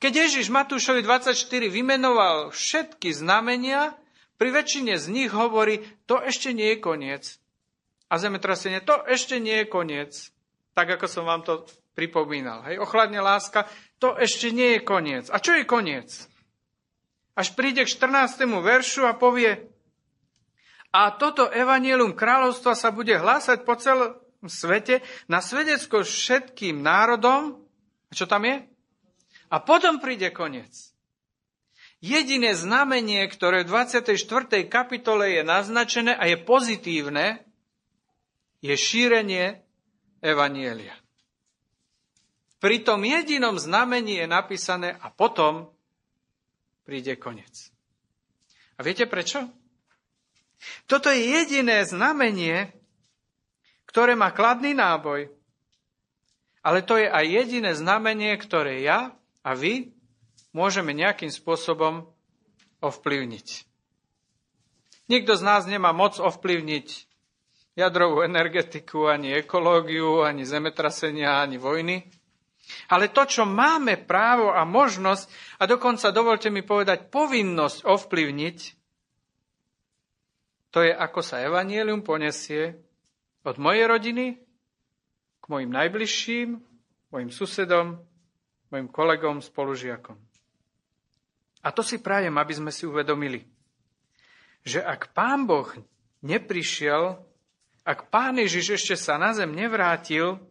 Keď 0.01 0.11
Ježiš 0.17 0.49
Matúšovi 0.49 1.05
24 1.05 1.37
vymenoval 1.69 2.49
všetky 2.49 3.13
znamenia, 3.13 4.00
pri 4.41 4.49
väčšine 4.49 4.97
z 4.97 5.05
nich 5.13 5.29
hovorí, 5.29 5.85
to 6.09 6.17
ešte 6.17 6.49
nie 6.49 6.73
je 6.73 6.81
koniec. 6.81 7.37
A 8.09 8.17
zemetrasenie, 8.17 8.81
to 8.81 8.97
ešte 9.05 9.37
nie 9.37 9.61
je 9.61 9.69
koniec. 9.69 10.33
Tak, 10.73 10.97
ako 10.97 11.05
som 11.05 11.29
vám 11.29 11.45
to 11.45 11.69
pripomínal. 11.93 12.65
Hej, 12.65 12.81
ochladne 12.81 13.21
láska, 13.21 13.69
to 14.01 14.17
ešte 14.17 14.49
nie 14.49 14.75
je 14.75 14.79
koniec. 14.81 15.29
A 15.29 15.37
čo 15.37 15.53
je 15.53 15.69
koniec? 15.69 16.25
Až 17.37 17.53
príde 17.53 17.85
k 17.85 17.93
14. 17.93 18.41
veršu 18.49 19.05
a 19.05 19.13
povie, 19.13 19.69
a 20.91 21.13
toto 21.15 21.47
evanielum 21.47 22.17
kráľovstva 22.17 22.75
sa 22.75 22.91
bude 22.91 23.15
hlásať 23.15 23.63
po 23.63 23.79
celom 23.79 24.19
svete 24.43 24.99
na 25.31 25.39
svedecko 25.39 26.03
všetkým 26.03 26.83
národom. 26.83 27.63
A 28.09 28.11
čo 28.11 28.27
tam 28.27 28.43
je? 28.43 28.59
A 29.53 29.63
potom 29.63 30.03
príde 30.03 30.33
koniec. 30.35 30.90
Jediné 32.01 32.57
znamenie, 32.57 33.21
ktoré 33.29 33.61
v 33.61 33.77
24. 33.77 34.17
kapitole 34.65 35.37
je 35.37 35.45
naznačené 35.45 36.17
a 36.17 36.25
je 36.25 36.33
pozitívne, 36.41 37.45
je 38.57 38.73
šírenie 38.73 39.61
Evanielia. 40.17 40.97
Pri 42.57 42.81
tom 42.81 43.05
jedinom 43.05 43.61
znamení 43.61 44.17
je 44.17 44.25
napísané 44.25 44.97
a 44.97 45.13
potom 45.13 45.69
príde 46.85 47.21
koniec. 47.21 47.69
A 48.77 48.85
viete 48.85 49.05
prečo? 49.05 49.45
Toto 50.89 51.13
je 51.13 51.21
jediné 51.21 51.85
znamenie, 51.85 52.73
ktoré 53.85 54.17
má 54.17 54.33
kladný 54.33 54.73
náboj, 54.73 55.29
ale 56.65 56.81
to 56.81 56.97
je 56.97 57.09
aj 57.09 57.25
jediné 57.29 57.77
znamenie, 57.77 58.33
ktoré 58.41 58.81
ja 58.81 59.13
a 59.45 59.53
vy 59.53 60.00
môžeme 60.51 60.91
nejakým 60.95 61.31
spôsobom 61.31 62.07
ovplyvniť. 62.81 63.47
Nikto 65.11 65.35
z 65.35 65.43
nás 65.43 65.67
nemá 65.67 65.91
moc 65.91 66.17
ovplyvniť 66.19 66.87
jadrovú 67.75 68.23
energetiku, 68.23 69.11
ani 69.11 69.35
ekológiu, 69.35 70.23
ani 70.23 70.47
zemetrasenia, 70.47 71.43
ani 71.43 71.59
vojny. 71.59 72.07
Ale 72.87 73.11
to, 73.11 73.27
čo 73.27 73.43
máme 73.43 73.99
právo 74.07 74.55
a 74.55 74.63
možnosť, 74.63 75.27
a 75.59 75.67
dokonca 75.67 76.15
dovolte 76.15 76.47
mi 76.47 76.63
povedať 76.63 77.11
povinnosť 77.11 77.83
ovplyvniť, 77.83 78.57
to 80.71 80.79
je, 80.87 80.91
ako 80.95 81.19
sa 81.19 81.43
evanielium 81.43 81.99
ponesie 81.99 82.79
od 83.43 83.59
mojej 83.59 83.91
rodiny 83.91 84.39
k 85.43 85.45
mojim 85.51 85.67
najbližším, 85.67 86.49
mojim 87.11 87.27
susedom, 87.27 87.99
mojim 88.71 88.87
kolegom, 88.87 89.43
spolužiakom. 89.43 90.30
A 91.61 91.69
to 91.69 91.85
si 91.85 92.01
prajem, 92.01 92.33
aby 92.41 92.53
sme 92.57 92.71
si 92.73 92.89
uvedomili, 92.89 93.45
že 94.65 94.81
ak 94.81 95.13
Pán 95.13 95.45
Boh 95.45 95.69
neprišiel, 96.25 97.21
ak 97.85 98.09
Pán 98.09 98.37
Ježiš 98.41 98.81
ešte 98.81 98.95
sa 98.97 99.17
na 99.21 99.33
zem 99.33 99.53
nevrátil, 99.53 100.41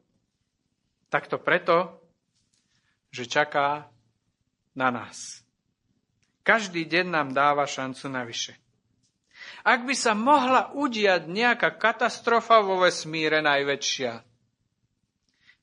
tak 1.11 1.27
to 1.27 1.39
preto, 1.43 1.99
že 3.11 3.27
čaká 3.27 3.91
na 4.79 4.89
nás. 4.95 5.43
Každý 6.47 6.87
deň 6.87 7.07
nám 7.11 7.29
dáva 7.35 7.67
šancu 7.67 8.07
navyše. 8.07 8.55
Ak 9.67 9.85
by 9.85 9.95
sa 9.99 10.15
mohla 10.15 10.73
udiať 10.73 11.27
nejaká 11.27 11.75
katastrofa 11.77 12.63
vo 12.63 12.81
vesmíre 12.81 13.43
najväčšia, 13.43 14.13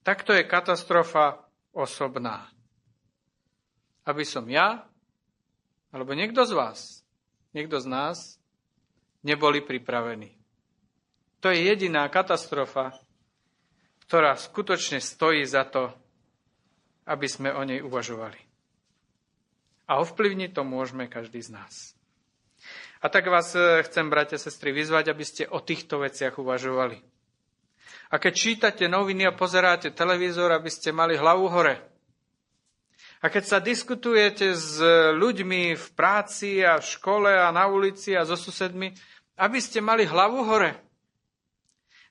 tak 0.04 0.24
to 0.24 0.36
je 0.36 0.44
katastrofa 0.48 1.48
osobná. 1.76 2.48
Aby 4.08 4.24
som 4.24 4.48
ja 4.48 4.88
alebo 5.98 6.14
niekto 6.14 6.46
z 6.46 6.54
vás, 6.54 7.02
niekto 7.58 7.82
z 7.82 7.90
nás 7.90 8.38
neboli 9.26 9.66
pripravení. 9.66 10.38
To 11.42 11.50
je 11.50 11.66
jediná 11.66 12.06
katastrofa, 12.14 12.94
ktorá 14.06 14.38
skutočne 14.38 15.02
stojí 15.02 15.42
za 15.50 15.66
to, 15.66 15.90
aby 17.10 17.26
sme 17.26 17.50
o 17.50 17.66
nej 17.66 17.82
uvažovali. 17.82 18.38
A 19.90 19.98
ovplyvniť 20.06 20.54
to 20.54 20.62
môžeme 20.62 21.10
každý 21.10 21.42
z 21.42 21.58
nás. 21.58 21.98
A 23.02 23.10
tak 23.10 23.26
vás 23.26 23.58
eh, 23.58 23.82
chcem, 23.90 24.06
bratia 24.10 24.38
a 24.38 24.42
sestry, 24.42 24.70
vyzvať, 24.70 25.10
aby 25.10 25.26
ste 25.26 25.44
o 25.50 25.62
týchto 25.62 26.02
veciach 26.06 26.38
uvažovali. 26.38 27.02
A 28.08 28.16
keď 28.22 28.34
čítate 28.34 28.86
noviny 28.88 29.28
a 29.28 29.36
pozeráte 29.36 29.92
televízor, 29.92 30.54
aby 30.54 30.72
ste 30.72 30.96
mali 30.96 31.20
hlavu 31.20 31.52
hore, 31.52 31.97
a 33.18 33.26
keď 33.34 33.44
sa 33.44 33.58
diskutujete 33.58 34.54
s 34.54 34.78
ľuďmi 35.18 35.74
v 35.74 35.88
práci 35.98 36.62
a 36.62 36.78
v 36.78 36.86
škole 36.86 37.32
a 37.34 37.50
na 37.50 37.66
ulici 37.66 38.14
a 38.14 38.22
so 38.22 38.38
susedmi, 38.38 38.94
aby 39.38 39.58
ste 39.58 39.82
mali 39.82 40.06
hlavu 40.06 40.46
hore. 40.46 40.78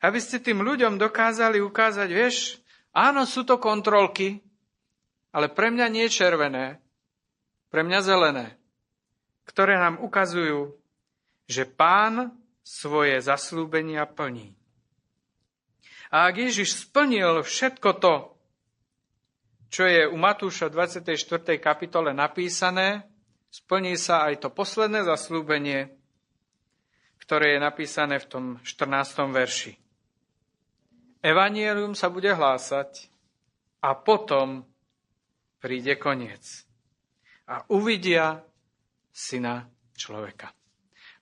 Aby 0.02 0.18
ste 0.18 0.42
tým 0.42 0.62
ľuďom 0.62 0.98
dokázali 0.98 1.62
ukázať, 1.62 2.08
vieš, 2.10 2.58
áno, 2.90 3.22
sú 3.24 3.46
to 3.46 3.58
kontrolky, 3.62 4.42
ale 5.30 5.46
pre 5.50 5.70
mňa 5.70 5.86
nie 5.88 6.06
červené, 6.10 6.82
pre 7.70 7.86
mňa 7.86 8.00
zelené, 8.02 8.46
ktoré 9.46 9.78
nám 9.78 10.02
ukazujú, 10.02 10.74
že 11.46 11.66
pán 11.66 12.34
svoje 12.66 13.22
zaslúbenia 13.22 14.06
plní. 14.10 14.58
A 16.10 16.30
ak 16.30 16.38
Ježiš 16.38 16.86
splnil 16.86 17.42
všetko 17.42 17.90
to, 17.98 18.35
čo 19.76 19.84
je 19.84 20.08
u 20.08 20.16
Matúša 20.16 20.72
24. 20.72 21.60
kapitole 21.60 22.16
napísané, 22.16 23.04
splní 23.52 24.00
sa 24.00 24.24
aj 24.24 24.40
to 24.40 24.48
posledné 24.48 25.04
zaslúbenie, 25.04 25.92
ktoré 27.20 27.52
je 27.52 27.60
napísané 27.60 28.16
v 28.16 28.24
tom 28.24 28.44
14. 28.64 29.28
verši. 29.28 29.76
Evangelium 31.20 31.92
sa 31.92 32.08
bude 32.08 32.32
hlásať 32.32 33.12
a 33.84 33.92
potom 33.92 34.64
príde 35.60 36.00
koniec. 36.00 36.64
A 37.44 37.60
uvidia 37.68 38.40
syna 39.12 39.68
človeka. 39.92 40.56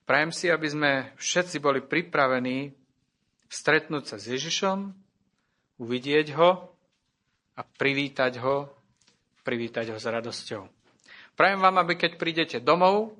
Prajem 0.07 0.31
si, 0.31 0.47
aby 0.47 0.67
sme 0.71 0.91
všetci 1.19 1.59
boli 1.59 1.83
pripravení 1.83 2.71
stretnúť 3.51 4.03
sa 4.07 4.15
s 4.15 4.31
Ježišom, 4.31 4.95
uvidieť 5.75 6.39
ho 6.39 6.74
a 7.55 7.61
privítať 7.63 8.39
ho, 8.43 8.67
privítať 9.47 9.95
ho 9.95 9.97
s 9.97 10.05
radosťou. 10.05 10.67
Prajem 11.35 11.59
vám, 11.59 11.83
aby 11.83 11.99
keď 11.99 12.11
prídete 12.15 12.57
domov 12.63 13.15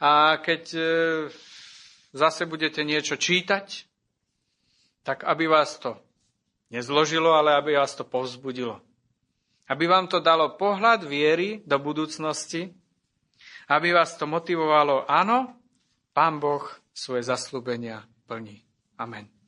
a 0.00 0.40
keď 0.40 0.62
e, 0.72 0.80
zase 2.16 2.48
budete 2.48 2.80
niečo 2.84 3.16
čítať, 3.20 3.84
tak 5.04 5.24
aby 5.24 5.44
vás 5.48 5.76
to 5.76 5.96
nezložilo, 6.72 7.36
ale 7.36 7.52
aby 7.56 7.76
vás 7.76 7.92
to 7.92 8.04
povzbudilo. 8.04 8.80
Aby 9.68 9.88
vám 9.88 10.08
to 10.08 10.24
dalo 10.24 10.56
pohľad 10.56 11.04
viery 11.04 11.60
do 11.68 11.76
budúcnosti, 11.76 12.72
aby 13.68 13.92
vás 13.92 14.16
to 14.16 14.28
motivovalo, 14.28 15.04
áno, 15.08 15.56
Pán 16.12 16.36
Boh 16.36 16.64
svoje 16.92 17.24
zaslúbenia 17.24 18.04
plní. 18.28 18.60
Amen. 19.00 19.41